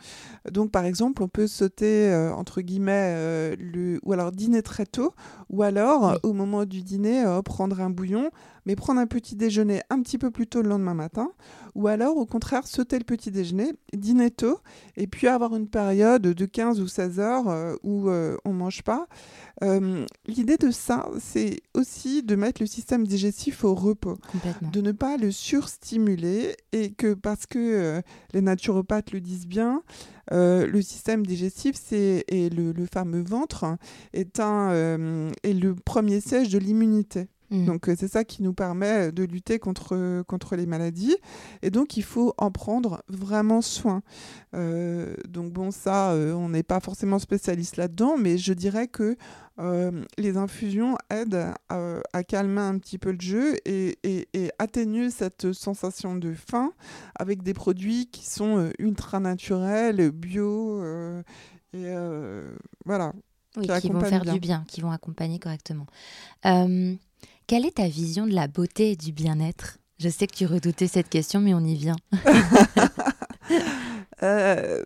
Donc 0.52 0.72
par 0.72 0.86
exemple, 0.86 1.24
on 1.24 1.28
peut 1.28 1.48
sauter 1.48 2.10
euh, 2.10 2.32
entre 2.32 2.62
guillemets 2.62 3.14
euh, 3.16 3.56
le 3.60 4.00
ou 4.04 4.14
alors 4.14 4.32
dîner 4.32 4.62
très 4.62 4.86
tôt 4.86 5.14
ou 5.50 5.64
alors 5.64 6.20
au 6.24 6.34
moment 6.34 6.66
du 6.66 6.84
dîner 6.84 7.24
prendre 7.44 7.82
un 7.82 7.90
bouillon 7.90 8.30
mais 8.68 8.76
prendre 8.76 9.00
un 9.00 9.08
petit 9.08 9.36
déjeuner 9.36 9.82
un 9.90 10.02
petit 10.02 10.18
peu 10.18 10.30
plus 10.30 10.46
tôt 10.46 10.62
le 10.62 10.70
lendemain 10.70 10.94
matin, 10.94 11.32
ou 11.78 11.88
alors 11.88 12.18
au 12.18 12.26
contraire 12.26 12.66
sauter 12.66 12.98
le 12.98 13.04
petit 13.04 13.30
déjeuner, 13.30 13.72
dîner 13.94 14.32
tôt, 14.32 14.60
et 14.98 15.06
puis 15.06 15.28
avoir 15.28 15.56
une 15.56 15.70
période 15.70 16.24
de 16.24 16.46
15 16.46 16.82
ou 16.82 16.88
16 16.88 17.20
heures 17.20 17.48
euh, 17.50 17.76
où 17.84 18.10
euh, 18.10 18.36
on 18.46 18.50
ne 18.54 18.58
mange 18.58 18.82
pas. 18.82 19.08
Euh, 19.64 20.04
l'idée 20.26 20.58
de 20.58 20.72
ça, 20.72 21.08
c'est 21.20 21.62
aussi 21.76 22.24
de 22.24 22.36
mettre 22.36 22.64
le 22.64 22.66
système 22.66 23.06
digestif 23.06 23.64
au 23.64 23.76
repos, 23.76 24.18
de 24.72 24.82
ne 24.82 24.92
pas 24.92 25.18
le 25.18 25.30
surstimuler, 25.32 26.56
et 26.72 26.92
que 26.92 27.14
parce 27.14 27.46
que 27.46 28.02
les 28.34 28.42
naturopathes 28.42 29.12
le 29.12 29.22
disent 29.22 29.48
bien, 29.48 29.84
le 30.32 30.82
système 30.82 31.26
digestif 31.26 31.76
c'est, 31.80 32.26
et 32.28 32.50
le, 32.50 32.74
fameux 32.92 33.24
ventre 33.24 33.78
est, 34.14 34.40
un, 34.40 34.72
est 35.44 35.54
le 35.54 35.76
premier 35.76 36.22
siège 36.22 36.50
de 36.50 36.58
l'immunité. 36.58 37.28
Mm. 37.50 37.66
Donc 37.66 37.88
euh, 37.88 37.96
c'est 37.98 38.08
ça 38.08 38.24
qui 38.24 38.44
nous 38.44 38.54
permet 38.54 39.12
de 39.12 39.24
lutter 39.24 39.60
contre, 39.60 40.24
contre 40.24 40.56
les 40.56 40.66
maladies. 40.66 41.16
Et 41.62 41.70
donc 41.70 41.98
il 41.98 42.04
faut 42.04 42.34
en 42.38 42.52
prendre 42.52 43.04
vraiment 43.08 43.62
soin. 43.62 44.02
Euh, 44.54 45.16
donc 45.28 45.52
bon, 45.52 45.72
ça, 45.72 46.12
euh, 46.12 46.34
on 46.34 46.50
n'est 46.50 46.64
pas 46.64 46.80
forcément 46.80 47.20
spécialiste 47.20 47.78
là-dedans, 47.78 48.18
mais 48.18 48.38
je 48.38 48.54
dirais 48.54 48.88
que 48.88 49.16
les 50.20 50.38
infusions 50.38 50.98
aident 51.10 51.52
à, 51.68 52.24
calmer 52.28 52.62
un 52.62 52.78
petit 52.78 53.00
peu 53.00 53.12
le 53.12 53.20
jeu 53.20 53.56
et, 53.66 53.98
et, 54.04 54.28
et, 54.36 54.52
atténuer 54.60 55.10
cette 55.10 55.52
sensation 55.52 56.16
de 56.16 56.32
faim 56.36 56.74
avec 57.16 57.42
des 57.42 57.56
produits 57.56 58.06
qui 58.06 58.28
sont 58.28 58.70
ultra 58.78 59.20
naturels, 59.20 60.12
bio. 60.12 60.84
et 61.74 61.92
voilà. 62.86 63.14
Oui, 63.56 63.68
qui, 63.82 63.90
vont 63.90 64.00
faire 64.02 64.26
du 64.26 64.40
bien, 64.40 64.64
qui 64.68 64.82
vont 64.82 64.92
accompagner 64.92 65.40
correctement. 65.40 65.88
Quelle 67.48 67.66
est 67.66 67.78
ta 67.78 67.88
vision 67.88 68.28
de 68.28 68.34
la 68.34 68.50
beauté 68.50 68.92
et 68.92 68.96
du 68.98 69.14
bien-être? 69.14 69.78
Je 70.00 70.10
sais 70.10 70.28
que 70.28 70.36
tu 70.36 70.46
redoutais 70.46 70.88
cette 70.88 71.08
question, 71.08 71.40
mais 71.40 71.54
on 71.54 71.62
y 71.62 71.76
vient. 71.76 71.96
euh, 74.22 74.84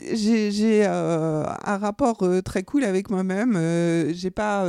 j'ai 0.00 0.86
euh, 0.86 1.44
un 1.44 1.76
rapport 1.76 2.22
euh, 2.22 2.40
très 2.40 2.62
cool 2.62 2.84
avec 2.84 3.10
moi-même. 3.10 3.58
J'ai 4.14 4.30
pas 4.30 4.66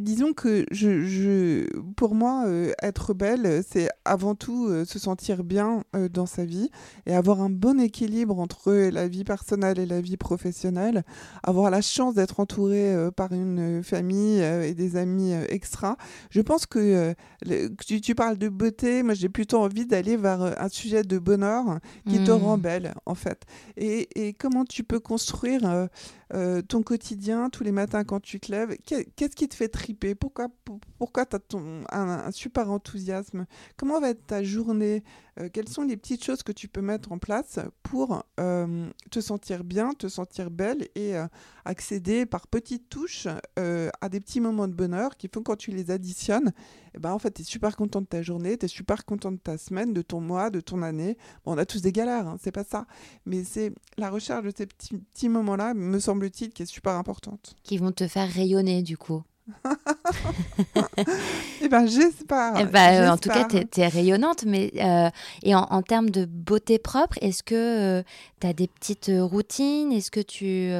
disons 0.00 0.32
que 0.32 0.64
je, 0.70 1.04
je, 1.04 1.78
pour 1.96 2.14
moi, 2.14 2.44
euh, 2.46 2.72
être 2.82 3.14
belle, 3.14 3.62
c'est 3.68 3.88
avant 4.04 4.34
tout 4.34 4.66
euh, 4.66 4.84
se 4.84 4.98
sentir 4.98 5.44
bien 5.44 5.84
euh, 5.94 6.08
dans 6.08 6.26
sa 6.26 6.44
vie 6.44 6.70
et 7.06 7.14
avoir 7.14 7.40
un 7.40 7.50
bon 7.50 7.78
équilibre 7.80 8.38
entre 8.38 8.72
la 8.72 9.08
vie 9.08 9.24
personnelle 9.24 9.78
et 9.78 9.86
la 9.86 10.00
vie 10.00 10.16
professionnelle, 10.16 11.04
avoir 11.42 11.70
la 11.70 11.82
chance 11.82 12.14
d'être 12.14 12.40
entourée 12.40 12.94
par 13.16 13.32
une 13.32 13.82
famille 13.82 14.40
et 14.40 14.74
des 14.74 14.96
amis 14.96 15.32
extra. 15.48 15.96
Je 16.30 16.40
pense 16.40 16.66
que 16.66 17.14
tu, 17.86 18.00
tu, 18.00 18.14
parles 18.14 18.38
de 18.38 18.48
beauté, 18.48 19.02
moi 19.02 19.14
j'ai 19.14 19.28
plutôt 19.28 19.58
envie 19.58 19.86
d'aller 19.86 20.16
vers 20.16 20.60
un 20.60 20.68
sujet 20.68 21.02
de 21.02 21.18
bonheur 21.18 21.78
qui 22.08 22.22
te 22.24 22.30
rend 22.30 22.56
mmh. 22.56 22.60
belle, 22.60 22.94
en 23.06 23.14
fait. 23.14 23.42
Et, 23.76 24.08
et 24.28 24.32
comment 24.32 24.64
tu 24.64 24.84
peux 24.84 25.00
construire 25.00 25.88
ton 26.68 26.82
quotidien 26.82 27.50
tous 27.50 27.64
les 27.64 27.72
matins 27.72 28.04
quand 28.04 28.20
tu 28.20 28.40
te 28.40 28.50
lèves? 28.50 28.76
Qu'est-ce 28.84 29.36
qui 29.36 29.48
te 29.48 29.54
fait 29.54 29.68
Pourquoi, 29.94 30.48
pourquoi 30.98 31.26
tu 31.26 31.36
as 31.36 31.38
ton, 31.38 31.82
un, 31.90 32.30
super 32.30 32.70
enthousiasme? 32.70 33.46
Comment 33.76 34.00
va 34.00 34.10
être 34.10 34.26
ta 34.26 34.42
journée? 34.42 35.02
Euh, 35.38 35.48
Quelles 35.52 35.68
sont 35.68 35.82
les 35.82 35.96
petites 35.96 36.24
choses 36.24 36.42
que 36.42 36.52
tu 36.52 36.68
peux 36.68 36.80
mettre 36.80 37.12
en 37.12 37.18
place 37.18 37.58
pour 37.82 38.24
euh, 38.38 38.90
te 39.10 39.20
sentir 39.20 39.64
bien, 39.64 39.92
te 39.92 40.08
sentir 40.08 40.50
belle 40.50 40.88
et 40.94 41.16
euh, 41.16 41.26
accéder 41.64 42.26
par 42.26 42.46
petites 42.46 42.88
touches 42.88 43.28
à 43.56 44.08
des 44.08 44.20
petits 44.20 44.40
moments 44.40 44.68
de 44.68 44.74
bonheur 44.74 45.16
qui 45.16 45.28
font 45.32 45.42
quand 45.42 45.56
tu 45.56 45.70
les 45.70 45.90
additionnes, 45.90 46.52
eh 46.94 46.98
ben, 46.98 47.12
en 47.12 47.18
fait, 47.18 47.32
tu 47.32 47.42
es 47.42 47.44
super 47.44 47.76
content 47.76 48.00
de 48.00 48.06
ta 48.06 48.22
journée, 48.22 48.56
tu 48.56 48.64
es 48.64 48.68
super 48.68 49.04
content 49.04 49.32
de 49.32 49.36
ta 49.36 49.58
semaine, 49.58 49.92
de 49.92 50.02
ton 50.02 50.20
mois, 50.20 50.50
de 50.50 50.60
ton 50.60 50.82
année. 50.82 51.16
On 51.44 51.58
a 51.58 51.66
tous 51.66 51.82
des 51.82 51.92
galères, 51.92 52.26
hein, 52.26 52.36
c'est 52.42 52.52
pas 52.52 52.64
ça. 52.64 52.86
Mais 53.26 53.44
c'est 53.44 53.72
la 53.96 54.10
recherche 54.10 54.44
de 54.44 54.52
ces 54.56 54.66
petits 54.66 55.28
moments-là, 55.28 55.74
me 55.74 55.98
semble-t-il, 55.98 56.50
qui 56.50 56.62
est 56.62 56.66
super 56.66 56.94
importante. 56.94 57.54
Qui 57.62 57.78
vont 57.78 57.92
te 57.92 58.08
faire 58.08 58.28
rayonner 58.28 58.82
du 58.82 58.96
coup. 58.96 59.22
Eh 61.60 61.68
ben, 61.68 61.86
j'espère. 61.86 62.54
Eh 62.58 62.64
ben, 62.64 63.02
euh, 63.02 63.12
en 63.12 63.16
tout 63.16 63.28
cas, 63.28 63.44
tu 63.44 63.80
es, 63.80 63.88
rayonnante. 63.88 64.44
Mais, 64.46 64.72
euh, 64.76 65.10
et 65.42 65.54
en, 65.54 65.82
termes 65.82 66.10
de 66.10 66.24
beauté 66.24 66.78
propre, 66.78 67.18
est-ce 67.20 67.42
que 67.42 67.54
euh, 67.54 68.02
tu 68.40 68.46
as 68.46 68.52
des 68.52 68.68
petites 68.68 69.10
routines? 69.14 69.92
Est-ce 69.92 70.10
que 70.10 70.20
tu 70.20 70.72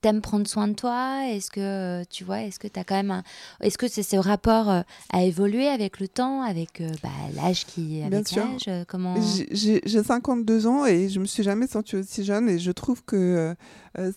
t'aimes 0.00 0.20
prendre 0.20 0.46
soin 0.46 0.68
de 0.68 0.74
toi? 0.74 1.26
Est-ce 1.28 1.50
que 1.50 2.04
tu 2.04 2.24
vois 2.24 2.42
Est-ce 2.42 2.58
que 2.58 2.68
tu 2.68 2.78
as 2.78 2.84
quand 2.84 2.96
même 2.96 3.22
Est-ce 3.60 3.78
que 3.78 3.88
c'est 3.88 4.02
ce 4.02 4.16
rapport 4.16 4.68
à 4.68 5.22
évoluer 5.22 5.68
avec 5.68 6.00
le 6.00 6.08
temps, 6.08 6.42
avec 6.42 6.82
bah, 7.02 7.08
l'âge 7.34 7.66
qui 7.66 8.02
avec 8.02 8.30
l'âge 8.32 8.84
Comment? 8.88 9.16
J'ai 9.50 9.80
52 9.84 10.66
ans 10.66 10.86
et 10.86 11.08
je 11.08 11.20
me 11.20 11.26
suis 11.26 11.42
jamais 11.42 11.66
sentie 11.66 11.96
aussi 11.96 12.24
jeune 12.24 12.48
et 12.48 12.58
je 12.58 12.72
trouve 12.72 13.04
que 13.04 13.54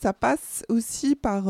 ça 0.01 0.13
passe 0.13 0.63
aussi 0.69 1.15
par 1.15 1.49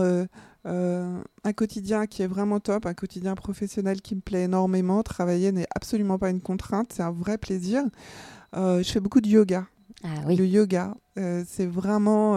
euh, 0.65 1.21
un 1.43 1.53
quotidien 1.53 2.05
qui 2.05 2.21
est 2.21 2.27
vraiment 2.27 2.59
top, 2.59 2.85
un 2.85 2.93
quotidien 2.93 3.35
professionnel 3.35 4.01
qui 4.01 4.15
me 4.15 4.21
plaît 4.21 4.43
énormément. 4.43 5.03
Travailler 5.03 5.51
n'est 5.51 5.67
absolument 5.75 6.17
pas 6.17 6.29
une 6.29 6.41
contrainte, 6.41 6.93
c'est 6.93 7.03
un 7.03 7.11
vrai 7.11 7.37
plaisir. 7.37 7.83
Euh, 8.55 8.83
je 8.83 8.91
fais 8.91 8.99
beaucoup 8.99 9.21
de 9.21 9.27
yoga. 9.27 9.67
Ah, 10.03 10.07
oui. 10.25 10.35
Le 10.35 10.45
yoga, 10.45 10.95
euh, 11.17 11.43
c'est 11.47 11.65
vraiment 11.65 12.35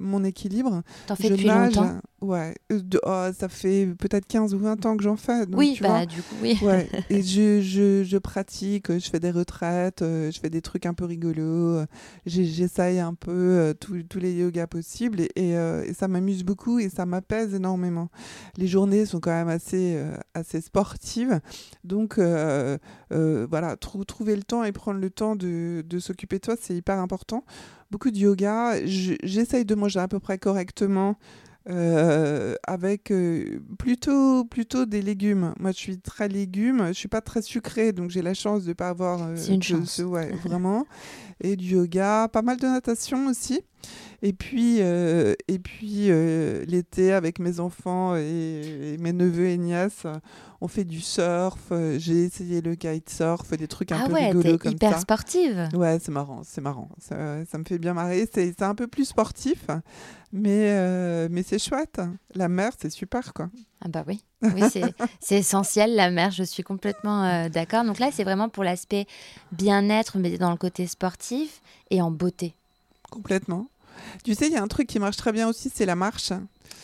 mon 0.00 0.24
équilibre. 0.24 0.82
T'en 1.06 1.16
fais 1.16 1.30
depuis 1.30 1.46
longtemps 1.46 2.00
Ouais, 2.24 2.54
euh, 2.72 2.80
oh, 3.04 3.26
ça 3.38 3.50
fait 3.50 3.86
peut-être 3.98 4.26
15 4.26 4.54
ou 4.54 4.58
20 4.58 4.86
ans 4.86 4.96
que 4.96 5.02
j'en 5.02 5.16
fais. 5.16 5.44
oui, 5.52 5.78
bah, 5.82 6.06
du 6.06 6.22
coup, 6.22 6.34
oui. 6.42 6.58
Ouais. 6.62 6.88
Et 7.10 7.22
je, 7.22 7.60
je, 7.60 8.02
je, 8.02 8.16
pratique, 8.16 8.90
je 8.98 9.10
fais 9.10 9.20
des 9.20 9.30
retraites, 9.30 10.00
euh, 10.00 10.30
je 10.30 10.40
fais 10.40 10.48
des 10.48 10.62
trucs 10.62 10.86
un 10.86 10.94
peu 10.94 11.04
rigolos, 11.04 11.42
euh, 11.42 11.86
j'essaye 12.24 12.98
un 12.98 13.12
peu 13.12 13.74
tous 13.78 14.18
les 14.18 14.32
yogas 14.32 14.66
possibles 14.66 15.20
et, 15.20 15.50
et, 15.50 15.92
ça 15.92 16.08
m'amuse 16.08 16.44
beaucoup 16.44 16.78
et 16.78 16.88
ça 16.88 17.04
m'apaise 17.04 17.54
énormément. 17.54 18.08
Les 18.56 18.68
journées 18.68 19.04
sont 19.04 19.20
quand 19.20 19.32
même 19.32 19.48
assez, 19.48 20.02
assez 20.32 20.62
sportives, 20.62 21.40
donc 21.84 22.18
voilà, 22.18 23.76
trouver 23.76 24.36
le 24.36 24.44
temps 24.44 24.64
et 24.64 24.72
prendre 24.72 24.98
le 24.98 25.10
temps 25.10 25.36
de, 25.36 25.84
de 25.86 25.98
s'occuper 25.98 26.36
de 26.36 26.42
toi, 26.42 26.54
c'est 26.58 26.74
hyper 26.74 26.98
important. 26.98 27.44
Beaucoup 27.94 28.10
de 28.10 28.18
yoga, 28.18 28.84
j'essaye 28.84 29.64
de 29.64 29.76
manger 29.76 30.00
à 30.00 30.08
peu 30.08 30.18
près 30.18 30.36
correctement. 30.36 31.16
euh, 31.70 32.56
avec 32.66 33.12
euh, 33.12 33.60
plutôt, 33.78 34.44
plutôt 34.44 34.84
des 34.84 35.00
légumes. 35.00 35.54
Moi, 35.60 35.70
je 35.70 35.76
suis 35.76 35.98
très 36.00 36.26
légumes. 36.28 36.88
Je 36.88 36.92
suis 36.92 37.06
pas 37.08 37.20
très 37.20 37.40
sucrée, 37.40 37.92
donc 37.92 38.10
j'ai 38.10 38.20
la 38.20 38.34
chance 38.34 38.64
de 38.64 38.72
pas 38.72 38.88
avoir. 38.88 39.22
euh, 39.22 39.36
C'est 39.36 39.52
une 39.54 39.60
de- 39.60 39.64
chance. 39.64 39.92
ce- 39.92 40.02
ouais, 40.02 40.32
vraiment. 40.44 40.86
Et 41.40 41.54
du 41.54 41.76
yoga, 41.76 42.26
pas 42.32 42.42
mal 42.42 42.56
de 42.58 42.66
natation 42.66 43.28
aussi. 43.28 43.60
Et 44.22 44.32
puis, 44.32 44.78
euh, 44.80 45.34
et 45.48 45.58
puis 45.58 46.06
euh, 46.10 46.64
l'été 46.66 47.12
avec 47.12 47.38
mes 47.38 47.60
enfants 47.60 48.16
et, 48.16 48.94
et 48.94 48.98
mes 48.98 49.12
neveux 49.12 49.48
et 49.48 49.58
nièces, 49.58 50.06
on 50.62 50.68
fait 50.68 50.84
du 50.84 51.00
surf. 51.00 51.58
euh, 51.72 51.98
J'ai 51.98 52.24
essayé 52.24 52.62
le 52.62 52.74
kitesurf, 52.74 53.50
des 53.56 53.68
trucs 53.68 53.92
un 53.92 53.98
Ah 54.02 54.06
peu 54.06 54.12
ouais, 54.14 54.26
rigolos 54.28 54.56
comme 54.58 54.72
hyper 54.72 54.92
ça. 54.94 54.98
sportive. 55.00 55.68
Ouais, 55.74 55.98
c'est 56.00 56.10
marrant, 56.12 56.40
c'est 56.44 56.62
marrant. 56.62 56.88
Ça, 56.98 57.44
ça 57.44 57.58
me 57.58 57.64
fait 57.64 57.78
bien 57.78 57.92
marrer. 57.92 58.26
C'est 58.32 58.62
un 58.62 58.74
peu 58.74 58.86
plus 58.86 59.04
sportif, 59.04 59.66
mais, 60.32 60.70
euh, 60.70 61.28
mais 61.30 61.42
c'est 61.42 61.58
chouette. 61.58 62.00
La 62.34 62.48
mer, 62.48 62.72
c'est 62.80 62.90
super, 62.90 63.34
quoi. 63.34 63.50
Ah 63.82 63.88
bah 63.88 64.04
oui, 64.06 64.24
oui 64.42 64.62
c'est 64.70 64.94
c'est 65.20 65.36
essentiel 65.36 65.94
la 65.94 66.10
mer, 66.10 66.30
je 66.30 66.42
suis 66.44 66.62
complètement 66.62 67.24
euh, 67.24 67.48
d'accord. 67.50 67.84
Donc 67.84 67.98
là, 67.98 68.08
c'est 68.10 68.24
vraiment 68.24 68.48
pour 68.48 68.64
l'aspect 68.64 69.06
bien-être, 69.52 70.16
mais 70.16 70.38
dans 70.38 70.50
le 70.50 70.56
côté 70.56 70.86
sportif 70.86 71.60
et 71.90 72.00
en 72.00 72.10
beauté. 72.10 72.54
Complètement. 73.10 73.66
Tu 74.24 74.34
sais, 74.34 74.46
il 74.46 74.52
y 74.52 74.56
a 74.56 74.62
un 74.62 74.68
truc 74.68 74.86
qui 74.86 74.98
marche 74.98 75.16
très 75.16 75.32
bien 75.32 75.48
aussi, 75.48 75.70
c'est 75.74 75.86
la 75.86 75.96
marche. 75.96 76.32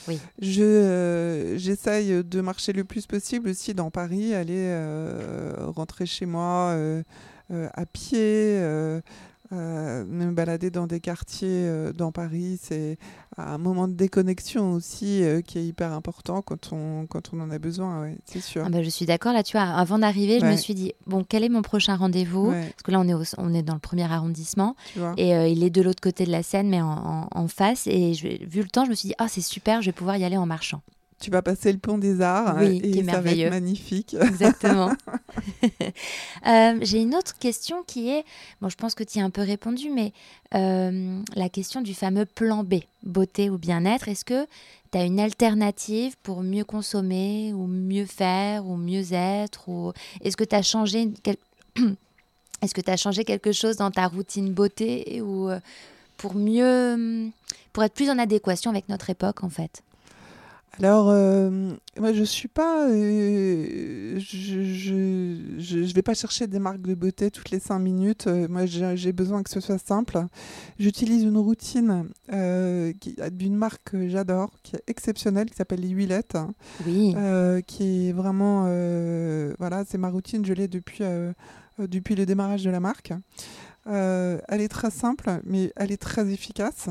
Oui. 0.08 0.18
Je 0.40 0.62
euh, 0.62 1.58
j'essaye 1.58 2.24
de 2.24 2.40
marcher 2.40 2.72
le 2.72 2.84
plus 2.84 3.06
possible 3.06 3.50
aussi 3.50 3.74
dans 3.74 3.90
Paris, 3.90 4.34
aller 4.34 4.66
euh, 4.68 5.54
rentrer 5.68 6.06
chez 6.06 6.26
moi 6.26 6.70
euh, 6.70 7.02
euh, 7.50 7.68
à 7.74 7.86
pied, 7.86 8.60
euh, 9.52 10.04
me 10.04 10.30
balader 10.32 10.70
dans 10.70 10.86
des 10.86 11.00
quartiers 11.00 11.48
euh, 11.68 11.92
dans 11.92 12.12
Paris. 12.12 12.58
C'est 12.62 12.98
un 13.36 13.58
moment 13.58 13.88
de 13.88 13.94
déconnexion 13.94 14.72
aussi 14.72 15.22
euh, 15.24 15.40
qui 15.40 15.58
est 15.58 15.64
hyper 15.66 15.92
important 15.92 16.42
quand 16.42 16.72
on 16.72 17.06
quand 17.06 17.32
on 17.32 17.40
en 17.40 17.50
a 17.50 17.58
besoin. 17.58 18.00
Ouais, 18.02 18.16
c'est 18.26 18.40
sûr. 18.40 18.62
Ah 18.66 18.70
bah, 18.70 18.82
je 18.82 18.88
suis 18.90 19.06
d'accord 19.06 19.32
là, 19.32 19.42
tu 19.42 19.56
vois, 19.56 19.66
avant 19.66 19.98
d'arriver, 19.98 20.38
je 20.40 20.44
me 20.52 20.56
suis 20.56 20.74
dit, 20.74 20.92
bon, 21.06 21.24
quel 21.28 21.42
est 21.44 21.48
mon 21.48 21.62
prochain 21.62 21.96
rendez-vous? 21.96 22.50
Ouais, 22.50 22.60
Parce 22.70 22.82
que 22.84 22.90
là, 22.92 23.00
on 23.00 23.08
est, 23.08 23.14
au- 23.14 23.22
on 23.38 23.52
est 23.54 23.62
dans 23.62 23.74
le 23.74 23.80
premier 23.80 24.04
arrondissement 24.10 24.76
et 25.16 25.34
euh, 25.34 25.48
il 25.48 25.64
est 25.64 25.70
de 25.70 25.82
l'autre 25.82 26.00
côté 26.00 26.24
de 26.24 26.30
la 26.30 26.42
Seine, 26.42 26.68
mais 26.68 26.80
en, 26.80 26.88
en- 26.90 27.28
en 27.30 27.48
face. 27.48 27.86
Et 27.86 28.14
je, 28.14 28.28
vu 28.46 28.62
le 28.62 28.68
temps, 28.68 28.84
je 28.84 28.90
me 28.90 28.94
suis 28.94 29.08
dit, 29.08 29.14
ah, 29.18 29.26
c'est 29.28 29.40
super, 29.40 29.82
je 29.82 29.86
vais 29.86 29.92
pouvoir 29.92 30.16
y 30.16 30.24
aller 30.24 30.36
en 30.36 30.46
marchant. 30.46 30.82
Tu 31.20 31.30
vas 31.30 31.42
passer 31.42 31.70
le 31.72 31.78
pont 31.78 31.98
des 31.98 32.22
Arts 32.22 32.56
Oui, 32.58 32.80
et 32.82 32.90
qui 32.92 32.98
est 33.00 33.04
ça 33.04 33.12
va 33.12 33.22
merveilleux. 33.22 33.46
être 33.46 33.52
magnifique. 33.52 34.14
Exactement. 34.20 34.92
Euh, 36.46 36.78
J'ai 36.80 37.00
une 37.02 37.14
autre 37.14 37.36
question 37.38 37.82
qui 37.86 38.08
est, 38.10 38.24
bon, 38.60 38.68
je 38.70 38.76
pense 38.76 38.94
que 38.94 39.04
tu 39.04 39.18
y 39.18 39.20
as 39.20 39.24
un 39.24 39.30
peu 39.30 39.42
répondu, 39.42 39.90
mais 39.90 40.12
euh, 40.54 41.20
la 41.36 41.48
question 41.50 41.82
du 41.82 41.94
fameux 41.94 42.24
plan 42.24 42.64
B, 42.64 42.76
beauté 43.02 43.50
ou 43.50 43.58
bien-être. 43.58 44.08
Est-ce 44.08 44.24
que 44.24 44.46
tu 44.90 44.98
as 44.98 45.04
une 45.04 45.20
alternative 45.20 46.16
pour 46.22 46.42
mieux 46.42 46.64
consommer 46.64 47.52
ou 47.54 47.66
mieux 47.66 48.06
faire 48.06 48.66
ou 48.66 48.76
mieux 48.76 49.12
être 49.12 49.68
ou 49.68 49.92
Est-ce 50.22 50.36
que 50.36 50.44
tu 50.44 50.56
as 50.56 50.62
changé 50.62 51.08
quel- 51.22 51.36
Est-ce 52.62 52.74
que 52.74 52.80
tu 52.80 52.90
as 52.90 52.96
changé 52.96 53.24
quelque 53.24 53.52
chose 53.52 53.76
dans 53.76 53.90
ta 53.90 54.06
routine 54.06 54.50
beauté 54.52 55.20
ou 55.22 55.48
euh, 55.50 55.60
pour 56.16 56.34
mieux 56.34 57.30
pour 57.72 57.84
être 57.84 57.94
plus 57.94 58.10
en 58.10 58.18
adéquation 58.18 58.70
avec 58.70 58.88
notre 58.88 59.10
époque 59.10 59.44
en 59.44 59.50
fait? 59.50 59.82
Alors, 60.78 61.10
euh, 61.10 61.72
moi, 61.98 62.12
je 62.12 62.22
suis 62.24 62.48
pas. 62.48 62.88
euh, 62.88 64.18
je, 64.18 64.62
je, 64.64 65.36
je, 65.58 65.84
je 65.84 65.94
vais 65.94 66.02
pas 66.02 66.14
chercher 66.14 66.46
des 66.46 66.58
marques 66.58 66.80
de 66.80 66.94
beauté 66.94 67.30
toutes 67.30 67.50
les 67.50 67.58
cinq 67.60 67.80
minutes. 67.80 68.26
Euh, 68.28 68.46
moi, 68.48 68.64
j'ai 68.66 69.12
besoin 69.12 69.42
que 69.42 69.50
ce 69.50 69.60
soit 69.60 69.78
simple. 69.78 70.18
J'utilise 70.78 71.22
une 71.24 71.36
routine 71.36 72.08
euh, 72.32 72.92
d'une 73.32 73.56
marque 73.56 73.90
que 73.90 74.08
j'adore, 74.08 74.50
qui 74.62 74.76
est 74.76 74.82
exceptionnelle, 74.86 75.50
qui 75.50 75.56
s'appelle 75.56 75.80
les 75.80 75.88
Huilettes, 75.90 76.38
Oui. 76.86 77.14
euh, 77.16 77.60
qui 77.60 78.08
est 78.08 78.12
vraiment. 78.12 78.64
euh, 78.68 79.52
voilà, 79.58 79.84
c'est 79.86 79.98
ma 79.98 80.08
routine. 80.08 80.46
Je 80.46 80.54
l'ai 80.54 80.68
depuis, 80.68 81.02
depuis 81.78 82.14
le 82.14 82.24
démarrage 82.24 82.64
de 82.64 82.70
la 82.70 82.80
marque. 82.80 83.12
Euh, 83.86 84.38
elle 84.48 84.60
est 84.60 84.68
très 84.68 84.90
simple, 84.90 85.40
mais 85.44 85.72
elle 85.76 85.90
est 85.90 86.00
très 86.00 86.30
efficace. 86.30 86.88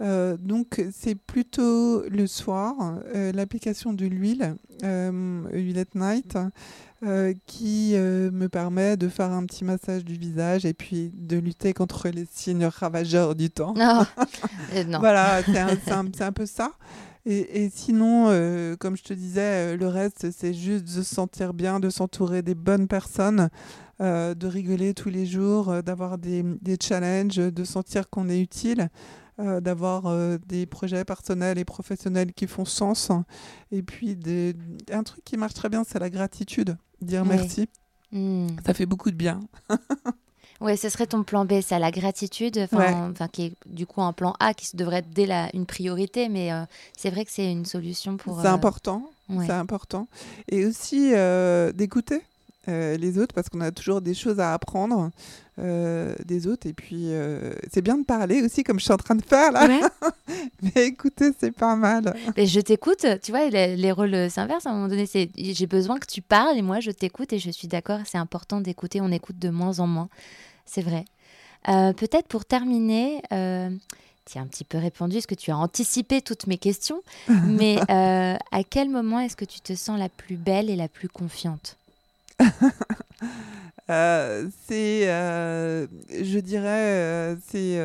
Euh, 0.00 0.36
donc, 0.36 0.82
c'est 0.92 1.14
plutôt 1.14 2.02
le 2.08 2.26
soir, 2.26 2.74
euh, 3.14 3.32
l'application 3.32 3.92
de 3.92 4.06
l'huile, 4.06 4.56
euh, 4.84 5.42
Huilette 5.52 5.94
Night, 5.94 6.36
qui 7.46 7.94
me 7.94 8.48
permet 8.48 8.96
de 8.96 9.08
faire 9.08 9.30
un 9.30 9.44
petit 9.46 9.64
massage 9.64 10.04
du 10.04 10.14
visage 10.14 10.64
et 10.64 10.74
puis 10.74 11.12
de 11.14 11.36
lutter 11.36 11.72
contre 11.72 12.08
les 12.08 12.26
signes 12.30 12.64
ravageurs 12.66 13.34
du 13.34 13.50
temps. 13.50 13.74
Non. 13.86 14.04
Euh, 14.74 14.84
non. 14.84 14.98
Voilà, 14.98 15.42
c'est 15.44 16.22
un, 16.22 16.32
peu 16.32 16.46
ça. 16.46 16.72
Et, 17.24 17.64
et 17.64 17.70
sinon, 17.70 18.26
euh, 18.28 18.76
comme 18.76 18.96
je 18.96 19.04
te 19.04 19.12
disais, 19.12 19.76
le 19.76 19.86
reste, 19.86 20.30
c'est 20.36 20.54
juste 20.54 20.84
de 20.84 20.90
se 20.90 21.02
sentir 21.02 21.54
bien, 21.54 21.78
de 21.78 21.90
s'entourer 21.90 22.42
des 22.42 22.54
bonnes 22.54 22.88
personnes, 22.88 23.50
euh, 24.00 24.34
de 24.34 24.46
rigoler 24.46 24.94
tous 24.94 25.08
les 25.08 25.26
jours, 25.26 25.70
euh, 25.70 25.82
d'avoir 25.82 26.18
des, 26.18 26.42
des 26.62 26.76
challenges, 26.82 27.36
de 27.36 27.64
sentir 27.64 28.08
qu'on 28.10 28.28
est 28.28 28.40
utile, 28.40 28.88
euh, 29.38 29.60
d'avoir 29.60 30.04
des 30.46 30.66
projets 30.66 31.04
personnels 31.04 31.58
et 31.58 31.64
professionnels 31.64 32.32
qui 32.32 32.46
font 32.46 32.64
sens. 32.64 33.10
Et 33.70 33.82
puis, 33.82 34.16
des- 34.16 34.54
un 34.92 35.02
truc 35.02 35.24
qui 35.24 35.36
marche 35.36 35.54
très 35.54 35.68
bien, 35.68 35.84
c'est 35.86 35.98
la 35.98 36.10
gratitude. 36.10 36.76
Dire 37.00 37.22
Oui. 37.22 37.28
merci, 37.30 37.68
Hmm. 38.12 38.46
ça 38.64 38.72
fait 38.72 38.86
beaucoup 38.86 39.10
de 39.10 39.16
bien. 39.16 39.40
Ouais, 40.58 40.78
ce 40.78 40.88
serait 40.88 41.06
ton 41.06 41.22
plan 41.22 41.44
B, 41.44 41.60
ça, 41.60 41.78
la 41.78 41.90
gratitude, 41.90 42.56
enfin, 42.56 42.78
Ouais. 42.78 43.10
enfin, 43.12 43.28
qui 43.28 43.42
est 43.44 43.52
du 43.66 43.84
coup 43.84 44.00
un 44.00 44.14
plan 44.14 44.32
A 44.40 44.54
qui 44.54 44.74
devrait 44.74 45.00
être 45.00 45.10
dès 45.10 45.26
la, 45.26 45.54
une 45.54 45.66
priorité, 45.66 46.30
mais 46.30 46.50
euh, 46.50 46.64
c'est 46.96 47.10
vrai 47.10 47.26
que 47.26 47.30
c'est 47.30 47.52
une 47.52 47.66
solution 47.66 48.16
pour. 48.16 48.40
C'est 48.40 48.46
euh, 48.46 48.52
important. 48.52 49.10
ouais. 49.28 49.44
C'est 49.44 49.52
important. 49.52 50.08
Et 50.48 50.64
aussi 50.64 51.10
euh, 51.12 51.72
d'écouter 51.72 52.22
euh, 52.68 52.96
les 52.96 53.18
autres 53.18 53.32
parce 53.32 53.48
qu'on 53.48 53.60
a 53.60 53.70
toujours 53.70 54.00
des 54.00 54.14
choses 54.14 54.40
à 54.40 54.52
apprendre 54.52 55.10
euh, 55.58 56.14
des 56.24 56.46
autres. 56.48 56.66
Et 56.66 56.72
puis, 56.72 57.12
euh, 57.12 57.54
c'est 57.72 57.80
bien 57.80 57.96
de 57.96 58.04
parler 58.04 58.42
aussi, 58.42 58.64
comme 58.64 58.80
je 58.80 58.84
suis 58.84 58.92
en 58.92 58.96
train 58.96 59.14
de 59.14 59.24
faire 59.24 59.52
là. 59.52 59.68
Ouais. 59.68 59.80
Mais 60.62 60.86
écouter, 60.86 61.30
c'est 61.38 61.52
pas 61.52 61.76
mal. 61.76 62.16
Mais 62.36 62.46
je 62.46 62.60
t'écoute, 62.60 63.06
tu 63.22 63.30
vois, 63.30 63.48
les, 63.48 63.76
les 63.76 63.92
rôles 63.92 64.28
s'inversent 64.30 64.66
à 64.66 64.70
un 64.70 64.74
moment 64.74 64.88
donné. 64.88 65.06
C'est 65.06 65.30
j'ai 65.36 65.66
besoin 65.66 65.98
que 65.98 66.06
tu 66.06 66.22
parles 66.22 66.58
et 66.58 66.62
moi 66.62 66.80
je 66.80 66.90
t'écoute 66.90 67.32
et 67.32 67.38
je 67.38 67.50
suis 67.50 67.68
d'accord, 67.68 68.00
c'est 68.04 68.18
important 68.18 68.60
d'écouter. 68.60 69.00
On 69.00 69.12
écoute 69.12 69.38
de 69.38 69.50
moins 69.50 69.78
en 69.78 69.86
moins, 69.86 70.08
c'est 70.64 70.82
vrai. 70.82 71.04
Peut-être 71.66 72.28
pour 72.28 72.44
terminer, 72.44 73.20
tu 73.30 74.38
as 74.38 74.40
un 74.40 74.46
petit 74.46 74.64
peu 74.64 74.78
répondu, 74.78 75.16
est-ce 75.16 75.26
que 75.26 75.34
tu 75.34 75.50
as 75.50 75.56
anticipé 75.56 76.20
toutes 76.20 76.46
mes 76.46 76.58
questions? 76.58 77.02
Mais 77.28 77.78
à 77.88 78.64
quel 78.68 78.88
moment 78.88 79.20
est-ce 79.20 79.36
que 79.36 79.44
tu 79.44 79.60
te 79.60 79.74
sens 79.74 79.98
la 79.98 80.08
plus 80.08 80.36
belle 80.36 80.70
et 80.70 80.76
la 80.76 80.88
plus 80.88 81.08
confiante? 81.08 81.76
Euh, 83.88 84.48
c'est, 84.66 85.08
euh, 85.08 85.86
je 86.10 86.40
dirais, 86.40 86.66
euh, 86.66 87.36
c'est, 87.46 87.78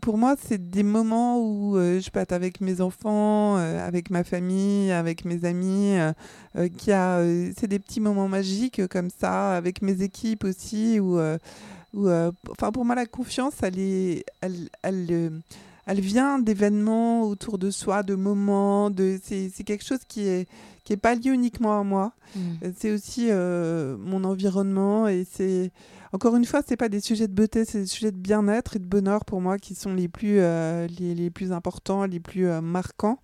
pour 0.00 0.18
moi, 0.18 0.34
c'est 0.42 0.70
des 0.70 0.82
moments 0.82 1.38
où 1.40 1.76
je 1.76 2.10
être 2.18 2.32
avec 2.32 2.60
mes 2.60 2.80
enfants, 2.80 3.54
avec 3.54 4.10
ma 4.10 4.24
famille, 4.24 4.90
avec 4.90 5.24
mes 5.24 5.44
amis, 5.44 5.96
qui 6.76 6.90
a, 6.90 7.22
c'est 7.56 7.68
des 7.68 7.78
petits 7.78 8.00
moments 8.00 8.26
magiques 8.26 8.84
comme 8.88 9.10
ça, 9.10 9.56
avec 9.56 9.80
mes 9.80 10.02
équipes 10.02 10.42
aussi, 10.42 10.98
où, 10.98 11.20
où, 11.94 12.10
enfin, 12.50 12.72
pour 12.72 12.84
moi, 12.84 12.96
la 12.96 13.06
confiance, 13.06 13.62
elle 13.62 13.78
est, 13.78 14.24
elle, 14.40 14.68
elle, 14.82 15.42
elle 15.86 16.00
vient 16.00 16.38
d'événements 16.38 17.22
autour 17.22 17.58
de 17.58 17.70
soi, 17.70 18.02
de 18.02 18.14
moments, 18.14 18.90
de, 18.90 19.18
c'est, 19.22 19.50
quelque 19.64 19.84
chose 19.84 20.00
qui 20.06 20.26
est, 20.26 20.48
qui 20.84 20.92
est 20.92 20.96
pas 20.96 21.14
lié 21.14 21.30
uniquement 21.30 21.78
à 21.78 21.84
moi. 21.84 22.12
Hmm. 22.34 22.40
Euh, 22.64 22.72
C'est 22.76 22.92
aussi 22.92 23.28
euh, 23.30 23.96
mon 23.98 24.24
environnement 24.24 25.08
et 25.08 25.24
c'est 25.30 25.70
encore 26.12 26.36
une 26.36 26.44
fois, 26.44 26.62
c'est 26.66 26.76
pas 26.76 26.88
des 26.88 27.00
sujets 27.00 27.28
de 27.28 27.32
beauté, 27.32 27.64
c'est 27.64 27.80
des 27.80 27.86
sujets 27.86 28.12
de 28.12 28.16
bien-être 28.16 28.76
et 28.76 28.78
de 28.78 28.86
bonheur 28.86 29.24
pour 29.24 29.40
moi 29.40 29.58
qui 29.58 29.74
sont 29.74 29.92
les 29.92 30.08
plus 30.08 30.38
euh, 30.38 30.86
les, 30.98 31.14
les 31.14 31.30
plus 31.30 31.52
importants, 31.52 32.04
les 32.06 32.20
plus 32.20 32.48
euh, 32.48 32.60
marquants. 32.60 33.18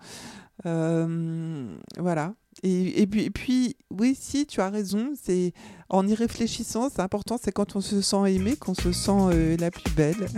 Euh, 0.66 1.74
voilà. 1.98 2.34
Et, 2.64 3.02
et 3.02 3.06
puis, 3.08 3.22
et 3.24 3.30
puis, 3.30 3.76
oui, 3.90 4.16
si 4.18 4.46
tu 4.46 4.60
as 4.60 4.70
raison, 4.70 5.14
c'est 5.20 5.52
en 5.88 6.06
y 6.06 6.14
réfléchissant, 6.14 6.88
c'est 6.94 7.02
important, 7.02 7.36
c'est 7.42 7.50
quand 7.50 7.74
on 7.74 7.80
se 7.80 8.00
sent 8.00 8.16
aimé 8.32 8.54
qu'on 8.56 8.74
se 8.74 8.92
sent 8.92 9.10
euh, 9.12 9.56
la 9.58 9.70
plus 9.72 9.90
belle. 9.94 10.28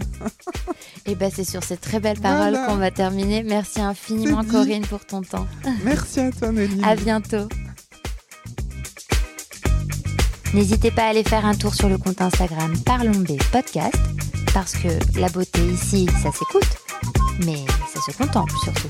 Et 1.07 1.15
ben 1.15 1.31
c'est 1.33 1.45
sur 1.45 1.63
ces 1.63 1.77
très 1.77 2.01
belles 2.01 2.19
paroles 2.19 2.53
Voilà. 2.55 2.67
qu'on 2.67 2.77
va 2.77 2.91
terminer. 2.91 3.43
Merci 3.43 3.81
infiniment. 3.83 4.43
Corinne 4.43 4.87
pour 4.87 5.05
ton 5.05 5.21
temps. 5.21 5.47
Merci 5.85 6.21
à 6.21 6.33
toi, 6.33 6.51
Noline. 6.51 6.83
À 6.83 6.97
bientôt. 6.97 7.47
N'hésitez 10.55 10.91
pas 10.91 11.03
à 11.03 11.09
aller 11.09 11.25
faire 11.25 11.45
un 11.45 11.55
tour 11.55 11.75
sur 11.75 11.89
le 11.89 11.99
compte 11.99 12.21
Instagram 12.23 12.73
Parlons 12.87 13.11
B 13.21 13.33
Podcast 13.53 13.97
parce 14.55 14.73
que 14.75 14.89
la 15.19 15.29
beauté 15.29 15.61
ici, 15.67 16.07
ça 16.23 16.31
s'écoute, 16.33 16.79
mais 17.45 17.65
ça 17.93 18.01
se 18.01 18.17
contemple 18.17 18.53
surtout. 18.65 18.89